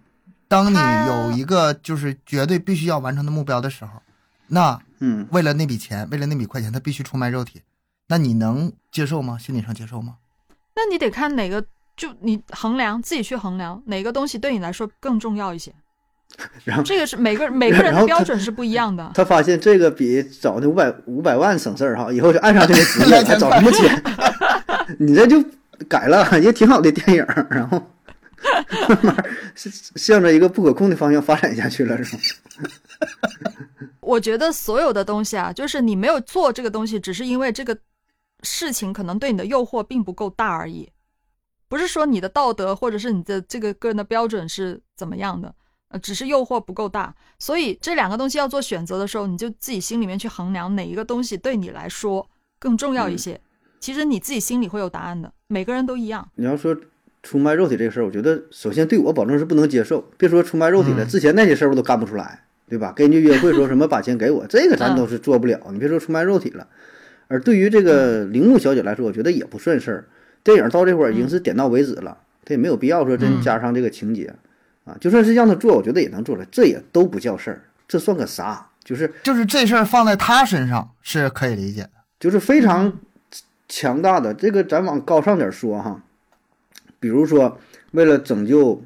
[0.47, 4.01] 当你有一个就是绝对必须要完成的目标的时候，
[4.47, 7.61] 那嗯，为了那笔钱，为了那笔快钱，他必须出卖肉体，
[8.07, 9.37] 那你能接受吗？
[9.37, 10.17] 心理上接受吗？
[10.75, 15.73] 那你得看哪个，就你衡量自己去衡量哪个东西对你来说更重要一些。
[16.63, 19.11] 然后这个是每个每个人的标准是不一样的。
[19.15, 24.03] 他发现这个比找那五百五百万省事儿哈，以后就爱上这个职业， 还找什么钱？
[24.99, 25.43] 你这就
[25.89, 27.81] 改了，也挺好的电影，然后
[28.87, 29.25] 慢慢
[29.55, 32.21] 向着一个不可控的方向发展下去了，是吗？
[33.99, 37.75] 我觉得所有的东西啊，就是你没有做这个东西，只是因为这个
[38.43, 40.87] 事情可能对你的诱惑并不够大而已，
[41.67, 45.53] 不是说你的道德或者是你的这个个人的标准是怎么样的。
[45.89, 52.29] 呃，只是诱惑不够大，所以这两个东西要做选择的时候，你就自己心里面去衡量哪一个东西对你来说
[52.59, 53.39] 更重要一些。
[53.79, 56.27] 其实你自己心里会有答案的，每个人都一样。
[56.35, 56.75] 你要说
[57.23, 60.03] 出卖肉体这个事儿，我觉得首先对我保证是不能接受。
[60.17, 62.91] 别说出卖肉体了，之前那些事儿我都干不出来，对吧？
[62.93, 65.59] 跟人家约会说 什么把钱给我，这个咱都是做不了。
[65.71, 66.67] 你别说出卖肉体了，
[67.27, 70.07] 而对于这个铃木小姐来说，我觉得也不算事儿。
[70.43, 74.33] 电影到这会儿已经是点到为止了，她也没有必要说真加上这个情节
[74.87, 74.97] 啊。
[74.99, 78.67] 就算是让他做，我觉得也能做出来，这也都不叫事儿，这算个啥？
[78.83, 82.93] 就是就是这事儿放在他身上是可以理解的，就是非常。
[83.69, 86.01] 强大的这个，咱往高尚点说哈，
[87.01, 87.59] 比如说
[87.91, 88.81] 为了拯救，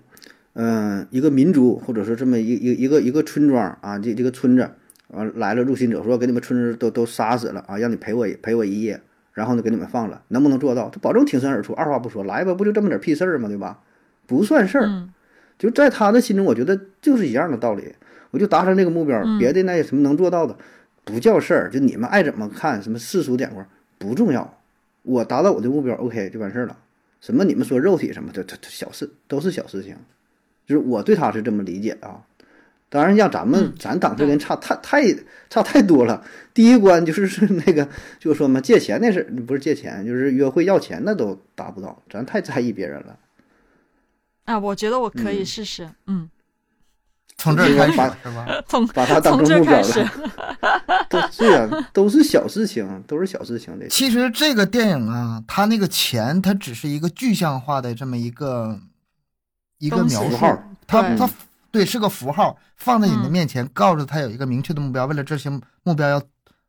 [0.53, 4.67] 嗯，一个民族，或者说这么一一一个一个村庄啊，这这个村子，
[5.09, 8.99] 完来了入侵者，说给你们村子都都杀死了啊，让你陪我陪我一夜，
[9.33, 10.89] 然后呢给你们放了，能不能做到？
[10.89, 13.47] 他保证挺身而出，二话不说，来吧，不就这么点屁事儿吗？
[13.47, 13.81] 对吧？
[14.25, 15.07] 不算事儿，
[15.61, 17.93] 就在他的心中，我觉得就是一样的道理，
[18.31, 20.57] 我就达成这个目标，别的那些什么能做到的，
[21.03, 23.63] 不叫事儿，就你们爱怎么看，什么世俗眼光
[23.99, 24.57] 不重要。
[25.03, 26.75] 我达到我的目标，OK 就完事儿了。
[27.19, 29.95] 什么你们说肉体什么的，这这小事都是小事情。
[30.65, 32.25] 就是我对他是这么理解啊。
[32.89, 35.15] 当然，像咱们咱档次跟差太太
[35.49, 36.25] 差太多了。
[36.55, 37.87] 第一关就是 是那个，
[38.19, 42.01] 就是说嘛，借钱那事不是借钱，就是约会要钱，那都达不到。
[42.09, 43.15] 咱太在意别人了。
[44.45, 46.29] 啊，我觉得我可以试试，嗯。
[47.37, 48.45] 从这开始是吧？
[48.69, 50.11] 从把它当成目标了，
[51.09, 53.87] 都是啊，都是小事情，都是小事情的。
[53.87, 58.79] 其实这个电影啊，它那个钱，它只是一个具象化的这么一个
[59.79, 60.37] 一个描述，
[60.85, 61.27] 它它
[61.71, 65.49] 对是个符号，放在你的面前，告诉他有一个明确的目标，为了这些
[65.81, 66.21] 目标要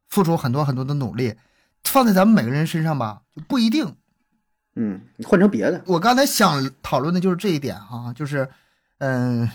[0.09, 1.35] 付出很多很多的努力。
[1.85, 3.95] 放在咱们每个人身上吧，就不一定。
[4.75, 5.83] 嗯，你换成别的。
[5.87, 8.49] 我刚才想讨论的就是这一点哈，就是
[8.99, 9.49] 嗯，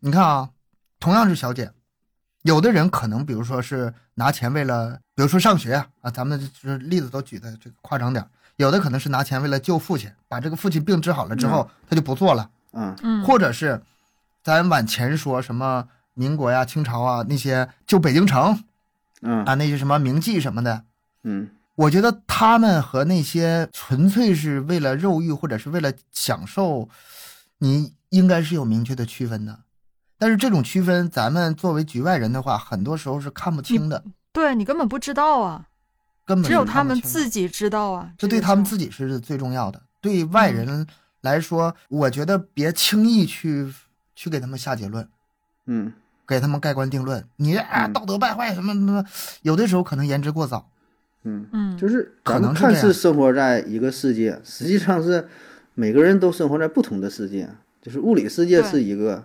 [0.00, 0.50] 你看啊。
[1.00, 1.70] 同样是小姐，
[2.42, 13.80] 有的人可能，比如说是拿钱为了，比如说上学啊，啊咱们就是例子都举的这个夸张点有的可能是拿钱为了救父亲，把这个父亲病治好了之后，他就不做了，嗯嗯，或者是
[14.42, 18.64] 咱往前说什么民国呀、清朝啊那些救北京城，
[19.22, 20.82] 嗯啊那些什么名妓什么的，
[21.22, 21.48] 嗯，
[21.78, 26.88] 我觉得他们和那些纯粹是为了肉欲或者是为了享受，
[27.58, 29.60] 你应该是有明确的区分的。
[30.18, 34.02] 但是这种区分，咱们作为局外人的话，很多时候是看不清的。
[34.32, 35.68] 对你根本不知道啊，
[36.26, 38.10] 根本只有他们自己知道啊。
[38.18, 39.80] 这对他们自己是最重要的。
[40.00, 40.84] 对外人
[41.20, 43.72] 来说，我觉得别轻易去
[44.16, 45.08] 去给他们下结论，
[45.66, 45.92] 嗯，
[46.26, 47.24] 给他们盖棺定论。
[47.36, 49.04] 你啊，道德败坏什么什么，
[49.42, 50.68] 有的时候可能言之过早。
[51.28, 55.26] 嗯嗯，就是咱们看似生活在一个世界，实际上是
[55.74, 57.48] 每个人都生活在不同的世界。
[57.80, 59.24] 就是物理世界是一个。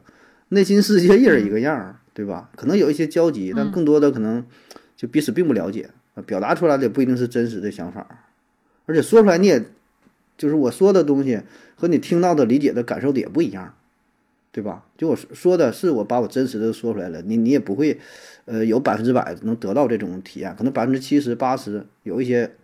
[0.49, 2.51] 内心世界一人一个样儿，对吧？
[2.55, 4.45] 可能有一些交集，但更多的可能
[4.95, 8.05] 就彼此并不了解啊，表达出来的也不一定是真实的想法，
[8.85, 9.65] 而且说出来你也，
[10.37, 11.41] 就是我说的东西
[11.75, 13.73] 和你听到的、理解的感受的也不一样，
[14.53, 14.85] 对吧？
[14.95, 17.99] 就我说的是我把我真实的说出来了，你你也不会，
[18.45, 22.55] 呃，有百分之百能得到这种体验，可能百分之七十八十有一些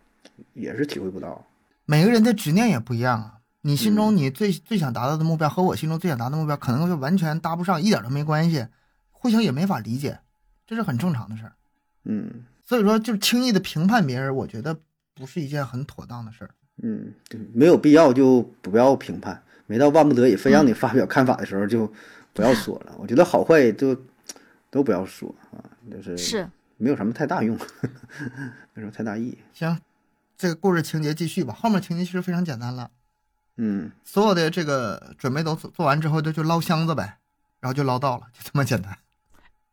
[0.54, 1.44] 也是体会不到。
[1.86, 3.34] 每个人的执念也不一样啊。
[3.62, 8.68] 你心中你最最想达到的目标和我心中最想达到的目标可能就完全搭不上，一点都没关系，
[9.12, 10.20] 互相也没法理解，
[10.68, 11.54] 这是很正常的事儿。
[12.06, 14.78] 嗯，所以说就是轻易的评判别人，我觉得
[15.16, 16.52] 不是一件很妥当的事儿。
[16.82, 17.14] 嗯，
[17.52, 21.86] 没有必要就不要评判，没到万不得已非让你发表看法的时候就
[22.34, 22.96] 不要说了。
[22.98, 23.96] 我觉得好坏就
[24.72, 25.62] 都不要说啊，
[25.92, 27.56] 就是是没有什么太大用，
[28.74, 29.38] 没什么太大意义。
[29.54, 29.80] 行，
[30.36, 32.90] 这个故事情节继续吧，后面情节其实非常简单了。
[33.58, 37.18] 嗯，所有的这个准备都做做完之后，就就捞箱子呗，
[37.60, 38.98] 然后就捞到了，就这么简单。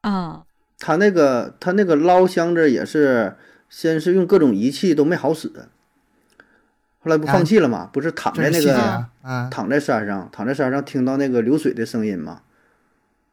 [0.02, 0.44] 嗯，
[0.78, 3.36] 他那个他那个捞箱子也是
[3.70, 5.50] 先是用各种仪器都没好使，
[7.06, 7.88] 后来不放弃了嘛？
[7.92, 9.06] 不是躺在那个
[9.48, 12.42] 躺在山上，躺在山上听到那个流水的声音嘛，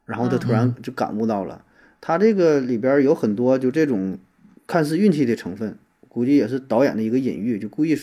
[0.05, 1.65] 然后他突然就感悟到了，
[1.99, 4.19] 他这个里边有很多就这种
[4.67, 5.76] 看似运气的成分，
[6.07, 7.97] 估计也是导演的一个隐喻，就故意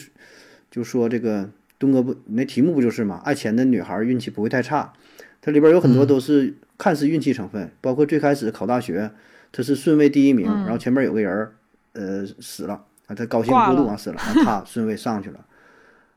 [0.70, 1.48] 就说这个。
[1.80, 3.22] 东哥不，那题目不就是嘛？
[3.24, 4.92] 爱钱的女孩运气不会太差，
[5.40, 9.10] 它里边有很多都是看似运气成分，包括最开始考大学，
[9.50, 11.54] 他是顺位第一名，然后前面有个人儿，
[11.94, 15.42] 呃，死了，啊，他高兴过度啊死了， 他顺位上去了，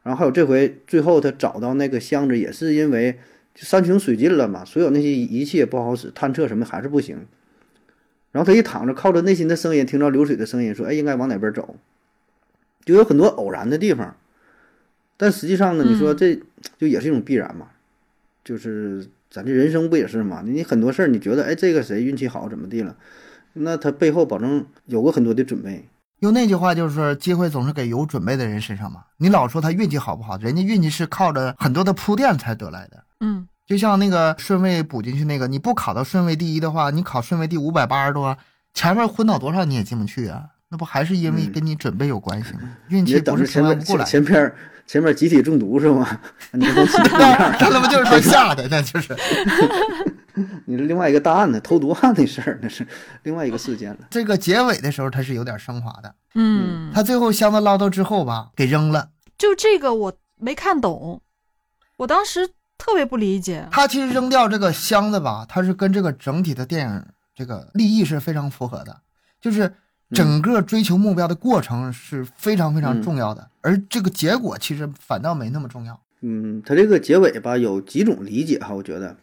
[0.04, 3.18] 然后还有这回最后他找到那个箱子，也是因为
[3.56, 7.26] 山穷水尽了嘛，所有那些仪器也不好使，探测什么还是不行，
[8.32, 11.76] 然后他一躺着，靠着内心的声音，听着流水的声音，说，哎，应该往哪边走，
[12.84, 14.16] 就有很多偶然的地方。
[15.16, 16.38] 但实际上呢，你说这
[16.78, 17.70] 就也是一种必然嘛，
[18.44, 20.44] 就是咱这人生不也是嘛？
[20.46, 22.98] 你很多事儿，你觉得哎，这个谁运气好怎么地了？
[23.54, 25.86] 那他背后保证有过很多的准备。
[26.24, 29.02] 用那句话就是说，机会总是给有准备的人身上嘛。
[29.18, 33.04] 你老说他运气好不好，人家运气是靠着很多的铺垫才得来的。
[33.20, 38.38] 嗯，就像那个顺位补进去那个，你不考到顺位第一的话，你考顺位第五百八十多，
[38.74, 40.46] 前面昏倒多少你也进不去啊。
[40.70, 42.62] 那不还是因为跟你准备有关系吗？
[42.88, 44.06] 运气不是前面过来。
[44.06, 44.54] 前面
[44.86, 46.20] 前面集体中毒是吗？
[46.52, 46.74] 你这
[47.70, 48.68] 那不就是说吓的？
[48.70, 49.16] 那就是。
[50.66, 52.86] 你是另外一个大案呢，偷毒案的事儿，那是
[53.22, 54.00] 另外一个事件了。
[54.10, 56.16] 这个结尾的时候，它是有点升华的。
[56.34, 59.10] 嗯，他最后箱子捞到之后吧，给扔了。
[59.38, 61.22] 就这个我没看懂，
[61.98, 63.68] 我当时特别不理解。
[63.72, 67.06] 他其实扔掉这个箱子吧，他是跟这个整体的电影
[67.36, 69.02] 这个立意是非常符合的，
[69.40, 69.72] 就是
[70.14, 76.00] 整个追求目标的过程是非常非常重要的，而这个结果其实反倒没那么重要。
[76.22, 79.18] 嗯，他这个结尾吧，有几种理解哈，我觉得。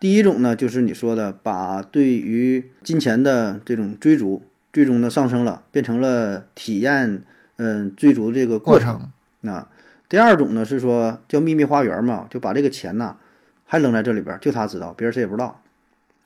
[0.00, 7.24] 第一种呢，就是你说的，把对于金钱的这种追逐，最终的上升了，变成了体验，
[7.56, 9.10] 嗯，追逐这个过程。
[9.40, 9.66] 那
[10.08, 13.16] 第二种呢，是说叫秘密花园嘛，就把这个钱呐，
[13.66, 15.60] 还扔在这里边，就他知道，别人谁也不知道，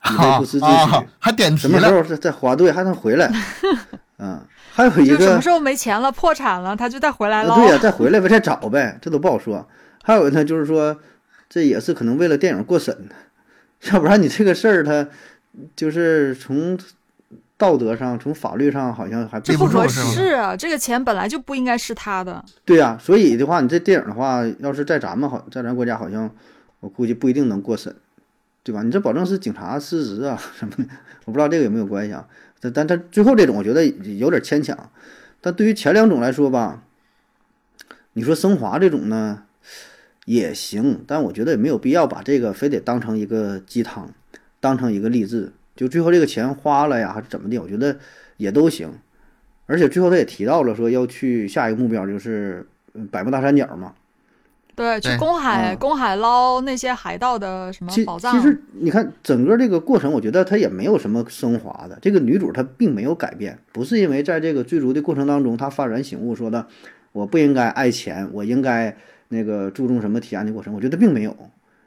[0.05, 1.07] 以备不时之需。
[1.19, 3.29] 还点什么时候再花对还能回来？
[4.19, 4.39] 嗯，
[4.71, 7.55] 还有一个什么时候没钱了、破产了，他就再回来了。
[7.55, 9.67] 对呀，再回来呗，再找呗，这都不好说。
[10.03, 10.97] 还有呢，就是说，
[11.49, 13.09] 这也是可能为了电影过审。
[13.91, 15.07] 要不然你这个事儿，他
[15.75, 16.77] 就是从
[17.57, 20.55] 道德上、从法律上，好像还不合适啊。
[20.55, 22.43] 这个钱本来就不应该是他的。
[22.63, 26.29] 对呀，所以的话，你这电影的话，要是在咱们好，在咱国家，好像
[26.79, 27.93] 我估计不一定能过审，
[28.63, 28.83] 对吧？
[28.83, 30.85] 你这保证是警察失职啊什么的，
[31.25, 32.25] 我不知道这个有没有关系啊。
[32.63, 34.89] 但但他最后这种，我觉得有点牵强。
[35.41, 36.83] 但对于前两种来说吧，
[38.13, 39.43] 你说升华这种呢？
[40.25, 44.09] 也行，但我觉得也没有必要把这个非得当成一个鸡汤，
[44.61, 45.51] 当成一个励志。
[45.75, 47.57] 就最后这个钱花了呀，还是怎么的？
[47.57, 47.97] 我觉得
[48.37, 48.93] 也都行。
[49.65, 52.65] 而且最后他也提到了说要去下一个目标，就是
[53.11, 53.93] 百慕大三角嘛。
[54.75, 58.35] 对，去公海，公海捞那些海盗的什么宝藏。
[58.35, 61.97] 其实你看整个这个过程，我觉得他也没有什么升华的。
[62.01, 66.67] 这个女主她并没有改变，不是因为在这个追逐的过程当中，她幡然醒悟，说的
[67.11, 68.95] 我不应该爱钱，我应该。
[69.29, 70.71] 那个注重什么体验的过程？
[70.75, 71.35] 我觉得并没有，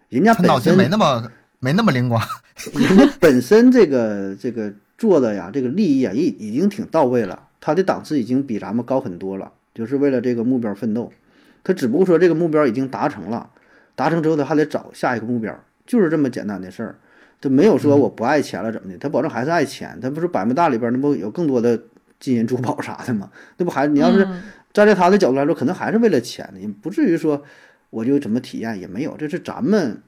[0.09, 1.23] 人家脑筋没那么
[1.61, 2.21] 没那么灵光。
[2.75, 7.41] 人家本身这个这个做的呀，这个利益啊，已已经挺到位了。
[7.61, 11.13] 他的档次已经比咱们高很多了，就是为了这个目标奋斗。
[11.67, 13.51] 他只不过说这个目标已经达成了，
[13.97, 15.53] 达成之后他还得找下一个目标，
[15.85, 16.95] 就是这么简单的事儿。
[17.41, 19.99] 他没有说我不爱钱了怎么的，他保证还是爱钱。
[20.01, 21.77] 他不是百慕大里边那不有更多的
[22.21, 23.29] 金银珠宝啥的吗？
[23.57, 24.25] 那不还你要是。
[24.73, 27.43] 站在他的角度来说，可能还是为了钱的，也不至于说
[27.89, 30.01] 我就怎么体验也没有，这是咱们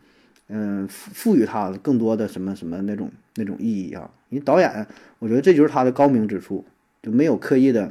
[0.48, 4.10] 嗯赋赋予他更多的什么什么那种那种意义啊。
[4.28, 4.86] 因为导演，
[5.20, 6.62] 我觉得这就是他的高明之处，
[7.02, 7.90] 就没有刻意的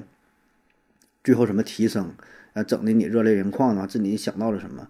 [1.24, 2.14] 最后什么提升
[2.58, 4.88] 啊，整的你热泪盈眶啊，这你想到了什么，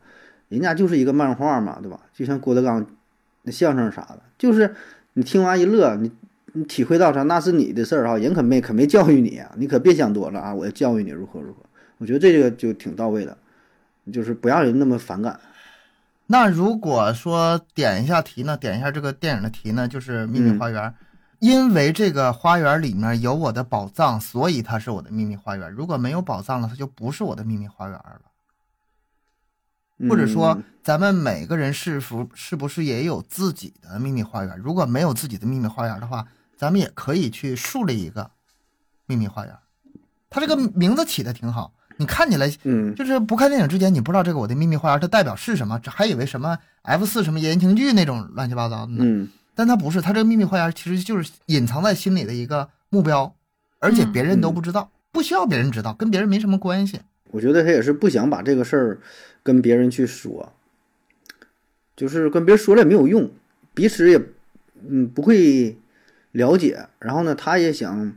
[0.50, 2.00] 人家就是一个漫画嘛，对吧？
[2.14, 2.86] 就像郭德纲
[3.44, 4.76] 那相声啥的，就是
[5.14, 6.12] 你听完一乐，你。
[6.54, 7.22] 你体会到啥？
[7.24, 10.56] 那是你的事儿哈，人可没可没教育你啊，你可别想多了啊！
[10.56, 11.58] 我要教育你如何如何。
[12.00, 13.38] 我觉得这个就挺到位的，
[14.12, 15.40] 就是不让人那么反感。
[16.28, 18.58] 那如果说点一下题呢？
[18.58, 19.88] 点一下这个电影的题呢？
[19.88, 20.92] 就是秘密花园，
[21.40, 25.72] 因为这个花园里面有我的宝藏，所以它是我的秘密花园。
[25.72, 28.22] 如果没有宝藏了，它就不是我的秘密花园了。
[30.08, 34.56] 或者说，咱们每个人是否是不是也有自己的秘密花园？
[34.60, 38.30] 如果没有自己的秘密花园的话，咱们也可以去树立一个
[39.08, 39.56] 秘密花园。
[40.30, 48.98] 它这个名字起的挺好，你看起来，嗯，就是不看电影之前，你不知道这个我的秘密花园它代表是什么，还以为什么 F 四什么言情剧那种乱七八糟的呢。
[49.00, 53.36] 嗯，但他不是，他这个秘密花园其实就是隐藏在心里的一个目标，
[53.80, 57.02] 而且别人都不知道，不需要别人知道，跟别人没什么关系。
[57.32, 59.00] 我觉得他也是不想把这个事儿
[59.42, 60.54] 跟别人去说，
[61.96, 63.32] 就是跟别人说了也没有用，
[63.74, 64.22] 彼此也
[64.88, 65.76] 嗯不会。
[66.34, 68.14] 了解，然后呢，他也想，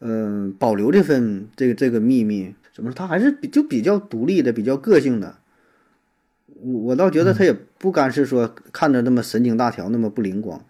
[0.00, 2.52] 嗯，保留这份这个这个秘密。
[2.74, 2.94] 怎么说？
[2.96, 5.36] 他还是比就比较独立的，比较个性的。
[6.62, 10.60] 我我倒觉得他也不干是说看着那么神经大条，那么不灵光。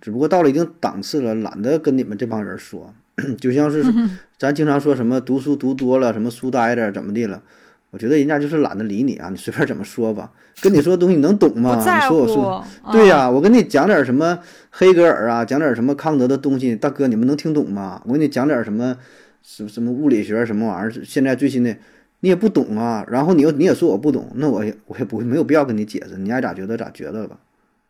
[0.00, 2.94] 只不过到了一定档次了，懒得跟你们这帮人说。
[3.40, 3.84] 就像是
[4.36, 7.42] 咱经常说什么读书读多了，什么书呆子怎么的了。
[7.90, 10.32] 我觉得人家就是懒得理你啊，你随便怎么说吧。
[10.60, 11.76] 跟你说的东西你能懂吗？
[11.78, 14.36] 你说我说对呀，我跟你讲点什么
[14.70, 18.02] 黑格尔啊，讲点什么康德的东西，大哥你们能听懂吗？
[18.04, 18.96] 我给你讲点什么
[19.42, 21.76] 什么什么物理学什么玩意儿，现在最新的
[22.24, 23.04] 你也不懂啊。
[23.06, 27.38] 然后你又你也说我不懂，那我也我也不会没有必要跟你解释，你爱咋觉得咋觉得吧。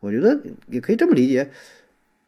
[0.00, 1.48] 我觉得也可以这么理解，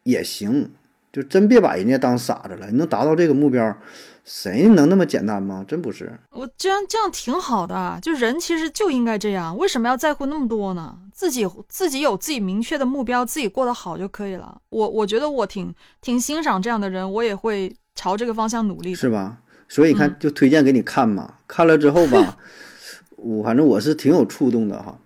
[0.04, 0.70] 也行。
[1.12, 2.70] 就真别把人家当傻子了。
[2.70, 3.74] 你能达到这个目标，
[4.22, 5.64] 谁能那么简单吗？
[5.66, 6.12] 真不是。
[6.30, 10.98] 我这样这样挺好的，就人其实就应该这样，为什么要在乎那么多呢？
[11.14, 14.60] 自己自己有自己明确的目标，自己过得好就可以了。
[14.68, 19.38] 我我觉得我挺挺欣赏这样的人，我也会朝这个方向努力，是吧？
[19.68, 21.34] 所以你看，就推荐给你看嘛。
[21.46, 22.36] 看了之后吧，
[23.16, 24.98] 我反正我是挺有触动的哈。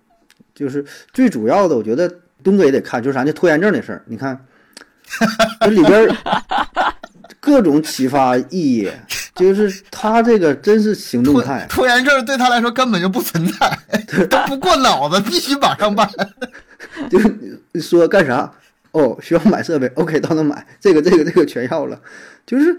[0.53, 2.11] 就是最主要的，我觉得
[2.43, 3.33] 东哥也得看，就是啥呢？
[3.33, 4.03] 拖延症的事儿。
[4.05, 4.45] 你看，
[5.61, 6.15] 这里边
[7.39, 8.91] 各种启发意义，
[9.33, 11.65] 就是他这个真是行动派。
[11.67, 13.79] 拖延症对他来说根本就不存在，
[14.27, 16.07] 都不过脑子，必须马上办。
[17.09, 17.19] 就
[17.81, 18.51] 说干啥？
[18.91, 21.99] 哦，需要买设备，OK，到那买这个、这个、这个全要了。
[22.45, 22.77] 就是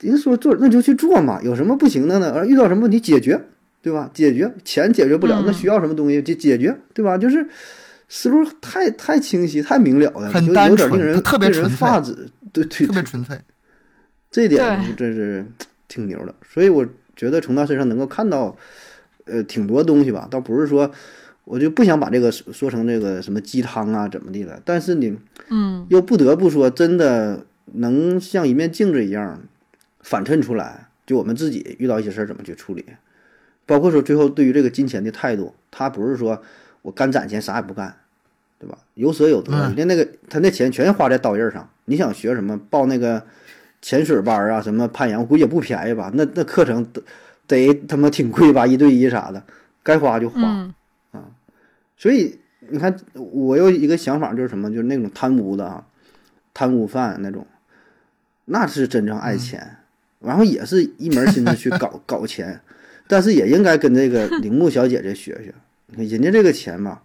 [0.00, 2.32] 人说做，那就去做嘛，有什么不行的呢？
[2.34, 3.40] 而遇到什么问题解决。
[3.82, 4.10] 对吧？
[4.12, 7.16] 解决钱解决不了，那需要什么东西就解决，对吧？
[7.16, 7.46] 就是
[8.08, 12.12] 思路太太清晰、太明了了，很单纯，令人特别纯发指，
[12.52, 13.38] 对对，特别纯粹。
[14.28, 15.46] 这一点真是
[15.86, 16.84] 挺牛的，所以我
[17.14, 18.56] 觉得从他身上能够看到，
[19.26, 20.26] 呃，挺多东西吧。
[20.28, 20.90] 倒不是说
[21.44, 25.16] 我就不想把这个说成这个什么鸡汤啊怎么的了，但是你，
[25.50, 29.40] 嗯，又不得不说，真的能像一面镜子一样
[30.06, 32.86] 反衬出来，就我们自己遇到一些事儿怎么去处理。
[33.66, 36.40] 包括说最后对于这个金钱的态度，他不是说
[36.82, 37.96] 我干攒钱啥也不干，
[38.60, 38.78] 对吧？
[38.94, 41.68] 有舍有得，人家那个他那钱全花在刀刃上。
[41.86, 43.26] 你想学什么，报那个
[43.82, 46.12] 潜水班啊，什么攀岩，我估计也不便宜吧？
[46.14, 47.02] 那那课程得
[47.48, 48.64] 得他妈挺贵吧？
[48.64, 49.42] 一对一啥的，
[49.82, 50.40] 该花就花
[51.10, 51.28] 啊。
[51.96, 55.84] 所以你看，我有一个想法，就是什么，就是那种贪污的啊，
[56.54, 57.44] 贪污犯那种，
[58.44, 59.78] 那是真正爱钱，
[60.20, 62.60] 然后也是一门心思去搞 搞钱。
[63.08, 65.54] 但是也应该跟这个 铃木小姐姐学学，
[65.86, 67.02] 你看人家这个钱嘛，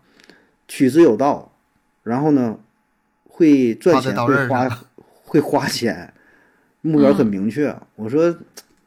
[0.68, 1.54] 取之有道，
[2.02, 2.58] 然后呢，
[3.26, 4.68] 会赚钱，会花，
[5.24, 6.12] 会花钱，
[6.82, 7.72] 目标很明确。
[7.96, 8.36] 我说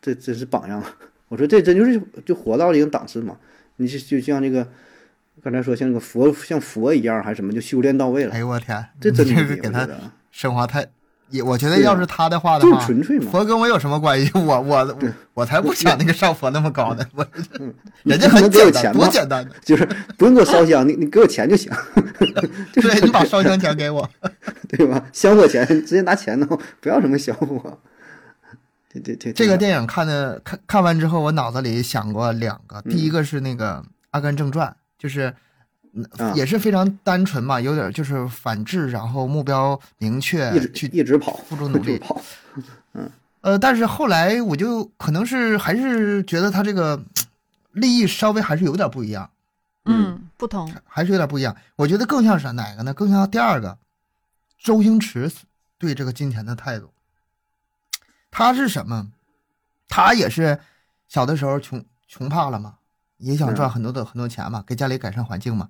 [0.02, 0.82] 这真是榜样，
[1.28, 3.36] 我说这真就是就活到一个档次嘛。
[3.76, 4.66] 你就就像那个
[5.40, 8.34] 刚才说像那个佛像佛一样还是什么，就修炼到位了。
[8.34, 9.88] 哎呦我天，这真是给他
[10.32, 10.84] 升华太。
[11.34, 12.78] 也我觉得，要是他的话的话，
[13.30, 14.30] 佛跟我有什么关系？
[14.34, 14.98] 我我
[15.34, 17.04] 我才不想那个上佛那么高呢。
[17.12, 17.26] 我
[18.04, 19.84] 人家很简单，多简单，就是
[20.16, 21.72] 不用给我烧香，你你给我钱就行。
[22.72, 24.08] 对你把烧香钱给我，
[24.68, 25.04] 对吧？
[25.12, 26.48] 香火钱直接拿钱弄，
[26.80, 27.78] 不要什么香火。
[28.92, 35.34] 对对对，这个电影看的看看完之后，我脑子里想过两个，第一个是那个《阿甘正传》，就是。
[36.34, 42.20] 也是非常单纯嘛，有点就是反制，然后目标明确，去一直跑，付出努力跑。
[42.94, 43.10] 嗯，
[43.42, 47.02] 呃，但是后来我就可能是还是觉得他这个
[47.72, 49.30] 利益稍微还是有点不一样。
[49.84, 51.54] 嗯，不同，还是有点不一样。
[51.76, 52.94] 我觉得更像是哪个呢？
[52.94, 53.78] 更像第二个，
[54.58, 55.30] 周星驰
[55.78, 56.90] 对这个金钱的态度。
[58.30, 59.10] 他是什么？
[59.86, 60.58] 他也是
[61.06, 62.76] 小的时候穷穷怕了嘛，
[63.18, 65.68] 也想赚很多的很多钱嘛，给家里改善环境嘛。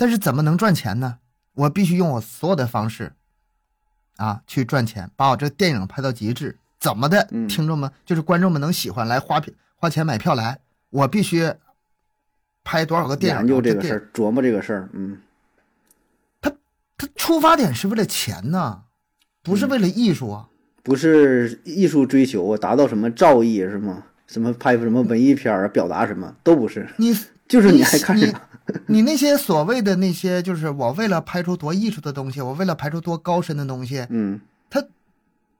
[0.00, 1.18] 但是怎么能赚钱呢？
[1.52, 3.12] 我必须用我所有的方式，
[4.16, 6.58] 啊，去赚钱，把我这电影拍到极致。
[6.78, 11.52] 怎么的，听众们就是观众们能喜欢，来花票花钱买票来，我必须
[12.64, 13.40] 拍多少个电影？
[13.40, 14.88] 研究这个事儿，琢磨这个事儿。
[14.94, 15.18] 嗯，
[16.40, 16.50] 他
[16.96, 18.84] 他出发点是为了钱呢，
[19.42, 20.48] 不是为了艺术啊，
[20.82, 24.04] 不是艺术追求啊，达到什么造诣是吗？
[24.26, 26.88] 什么拍什么文艺片啊，表达什么都不是。
[26.96, 27.14] 你
[27.46, 28.48] 就是你爱看啥？
[28.86, 34.84] 你那些所谓的那些，就是我为了拍出多艺术的东西，我为了拍出多高深的东西，嗯，他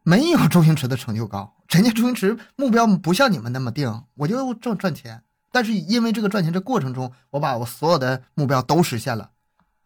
[0.02, 1.52] 没有周星驰的成就高。
[1.68, 5.22] 人家周星驰目标不像你们那么定，我就挣赚钱。
[5.52, 9.30] 但是因为这个赚钱这过程中，我把我所有的目标都实现了，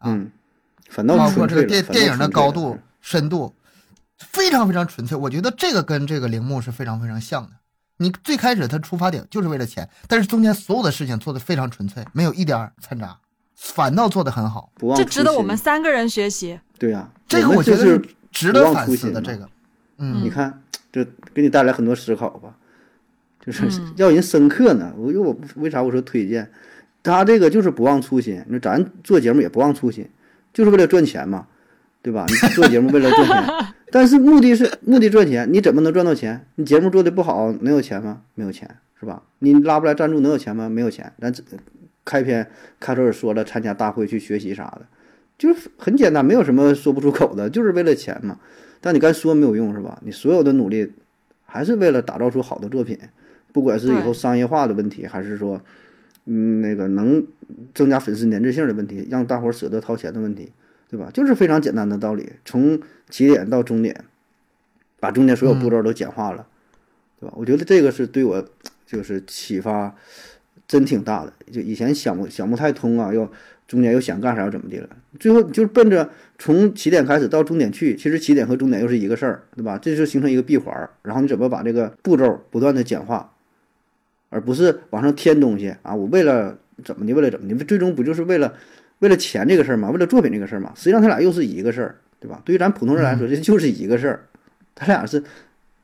[0.01, 0.31] 嗯，
[0.89, 3.55] 反倒包括这个电电影的高度、深度，
[4.17, 5.17] 非常非常纯粹。
[5.17, 7.49] 我觉得这个跟这个铃木是非常非常像的。
[7.97, 13.17] 你最开始他出发点就是为了钱，但是中间所有的事情做的非常纯粹，没有一点掺杂，
[13.55, 14.69] 反倒做的很好。
[14.75, 16.59] 不忘这值得我们三个人学习。
[16.77, 19.21] 对呀，这个我觉得是值得反思的。
[19.21, 19.49] 这个，
[19.97, 22.53] 嗯，你看，这给你带来很多思考吧，
[23.45, 24.91] 就是要人深刻呢。
[24.97, 26.51] 我因为我为啥我说推荐
[27.01, 28.43] 他这个就是不忘初心。
[28.49, 30.09] 那咱做节目也不忘初心，
[30.53, 31.47] 就是为了赚钱嘛，
[32.05, 32.23] 对吧？
[32.29, 33.43] 你做节目为了赚钱。
[33.89, 36.45] 但是目的是目的赚钱，你怎么能赚到钱？
[36.53, 38.21] 你节目做的不好，能有钱吗？
[38.35, 39.23] 没有钱，是吧？
[39.39, 40.69] 你拉不来赞助，能有钱吗？
[40.69, 41.11] 没有钱。
[41.19, 41.33] 咱
[42.03, 42.47] 开篇
[42.79, 44.85] 开头也说了，参加大会去学习啥的，
[45.39, 48.37] 就是很简单，没有什么说不出口的，就是为了钱嘛。
[48.81, 49.97] 但你干说没有用，是吧？
[50.03, 50.91] 你所有的努力
[51.43, 52.99] 还是为了打造出好的作品，
[53.51, 55.59] 不管是以后商业化的问题，还是说
[56.25, 57.25] 嗯那个能
[57.73, 60.51] 增加粉丝粘滞性的问题，让大伙舍得掏钱的问题，
[60.89, 61.09] 对吧？
[61.13, 62.81] 就是非常简单的道理，从。
[63.07, 64.03] 起点到终点，
[64.99, 66.47] 把中间所有步骤都简化了，
[67.19, 67.33] 对吧？
[67.37, 68.43] 我觉得这个是对我
[68.83, 69.95] 就是启发
[70.67, 71.31] 真挺大的。
[71.51, 73.31] 就以前想不想不太通啊，又
[73.67, 76.09] 中间又想干啥又怎么的了，最后就是奔着
[76.39, 79.77] 从起点开始到终点去，其实起点和终点又是一个事儿，对吧？
[79.77, 83.31] 这就形成一个闭环，然后你怎么把这个步骤不断的简化，
[84.29, 85.93] 而不是往上添东西啊？
[85.93, 88.55] 我为了怎么的，为了怎么的，最终不就是为了
[88.99, 89.89] 为了钱这个事儿嘛？
[89.89, 90.71] 为了作品这个事儿嘛？
[90.75, 91.95] 实际上他俩又是一个事儿。
[92.17, 92.41] 对吧？
[92.43, 94.25] 对于咱普通人来说，这就是一个事儿，
[94.73, 95.23] 他俩是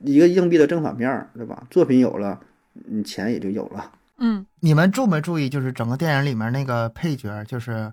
[0.00, 1.62] 一个硬币的正反面，对吧？
[1.70, 2.40] 作品有了，
[2.86, 3.92] 你钱也就有了。
[4.18, 7.92] 嗯，你们注没注意，就是整个电影里面那个配角，就是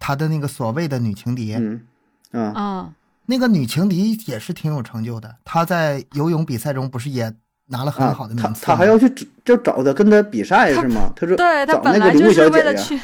[0.00, 1.80] 他的那个所谓的女情敌，嗯
[2.32, 2.92] 啊，
[3.26, 5.36] 那个女情敌也是挺有成就的。
[5.44, 7.32] 她在游泳比赛中不是也
[7.66, 8.64] 拿了很好的名次？
[8.64, 9.08] 他还要去
[9.44, 11.12] 就找他跟他比赛是吗？
[11.14, 12.98] 他说对他本来就是为了去，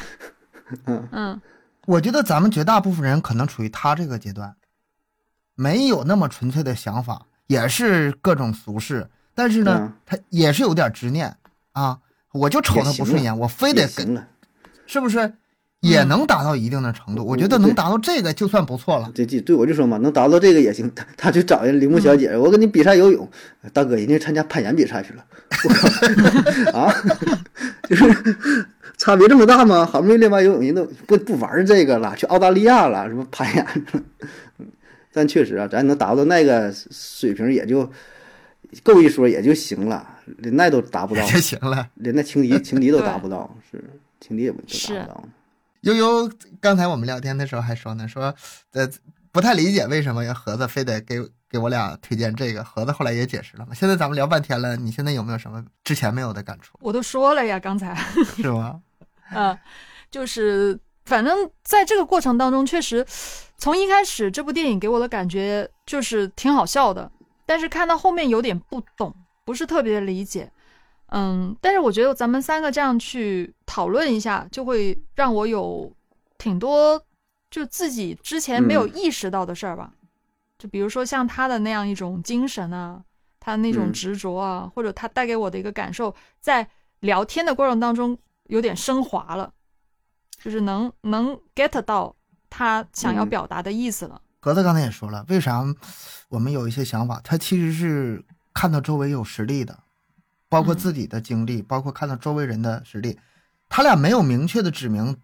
[0.85, 1.41] 嗯嗯，
[1.85, 4.55] 我觉得咱们绝大部分人可能处于他这个阶段。
[5.55, 11.35] 没有那么纯粹的想法，也是各种俗事，但是呢，他也是有点执念
[11.73, 11.99] 啊。
[12.31, 14.25] 我就瞅他不顺眼，我非得跟，
[14.87, 15.33] 是不是
[15.81, 17.23] 也能达到一定的程度？
[17.25, 19.11] 我觉得能达到这个就算不错了。
[19.13, 20.89] 对对对，我就说嘛，能达到这个也行。
[20.95, 23.29] 他他去找人铃木小姐，我跟你比赛游泳，
[23.73, 25.25] 大哥人家参加攀岩比赛去了。
[26.73, 26.91] 啊，
[27.89, 28.65] 就是
[29.01, 29.83] 差别这么大吗？
[29.83, 33.65] 好不容易练完游泳，人都不不玩这个了，去澳大利亚了，什么攀岩
[35.11, 37.91] 但确实啊，咱能达到那个水平，也就
[38.83, 40.07] 够一说，也就行了。
[40.37, 41.89] 连那都达不到，就行了。
[41.95, 43.83] 连那情敌 情敌都达不到，是
[44.19, 45.23] 情敌也不达不到。
[45.81, 48.33] 悠悠，刚才我们聊天的时候还说呢，说
[48.73, 48.87] 呃
[49.31, 52.63] 不太理解为什么盒子非得给给我俩推荐这个。
[52.63, 53.73] 盒子后来也解释了嘛。
[53.73, 56.77] 现在咱们聊半天了，你现在有没有什么之前没有的感触？
[56.81, 57.95] 我都说了呀，刚才
[58.37, 58.79] 是吗？
[59.35, 59.57] 嗯，
[60.09, 63.05] 就是反正在这个过程当中，确实。
[63.57, 67.11] 从一开始，这部电影给我的感觉就是挺好笑的，
[67.45, 69.13] 但是看到后面有点不懂，
[69.45, 70.51] 不是特别的理解。
[71.09, 75.91] 嗯，但是我觉得咱们三个这样去讨论一下，就会让我有
[76.39, 76.99] 挺多
[77.51, 79.91] 就自己之前没有意识到的事儿吧。
[80.57, 82.99] 就比如说像他的那样一种精神啊，
[83.39, 86.67] 他那种执着啊，或者他带给我的一个感受，在
[87.01, 88.17] 聊天的过程当中
[88.51, 89.53] 有点升华了，
[90.37, 92.15] 就是能能 get 到。
[92.53, 94.21] 他想要表达的意思了。
[94.41, 95.63] 格子刚才也说了，为啥
[96.27, 97.21] 我们有一些想法？
[97.23, 99.79] 他其实是看到周围有实力的，
[100.49, 103.17] 包括自己的经历，包括看到周围人的实力。
[103.69, 105.15] 他俩没有明确的指明，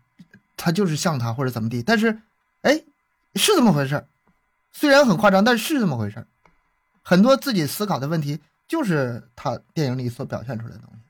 [0.56, 1.84] 他就是像他或者怎么地。
[1.84, 2.22] 但是，
[2.62, 2.82] 哎，
[3.36, 4.08] 是这么回事
[4.72, 6.26] 虽然很夸张，但是是这么回事
[7.04, 11.02] 很多自己思考的问题，就是他电影里所表现出来的东西。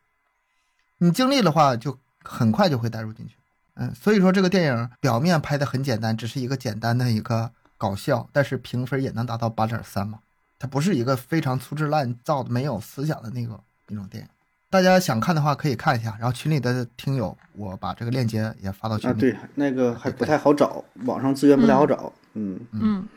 [0.97, 3.36] 你经历的话，就很快就会带入进去。
[3.76, 10.20] 嗯，所以说这个电影表面拍的很简单，只是一个简单的一个搞笑，但是评分也能达到八点三嘛。
[10.60, 14.30] 它不是一个非常粗制滥造的、没有思想的那个那种电影。
[14.70, 19.14] 大家想看的话可以看一下，然后群里的听友，我把这个链接也发到群里。
[19.14, 22.12] 啊，对，那个还不太好找，网上资源不太好找。
[22.34, 23.08] 嗯嗯。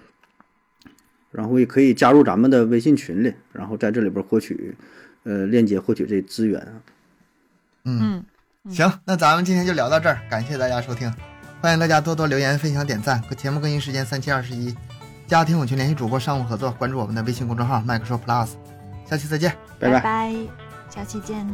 [1.30, 4.76] 然后也可以加入咱们的微信群里，然后在这里边获取
[5.22, 6.82] 呃链接，获取这资源啊。
[7.84, 8.24] 嗯。
[8.68, 11.10] 行，那咱们今天就聊到这儿，感谢大家收听，
[11.62, 13.22] 欢迎大家多多留言、分享、点赞。
[13.34, 14.76] 节目更新时间三七二十一，
[15.26, 18.50] 加听友群联系主播商务合作，关注我们的微信公众号麦克说 Plus，
[19.08, 20.34] 下期再见，拜拜，
[20.90, 21.46] 下期见。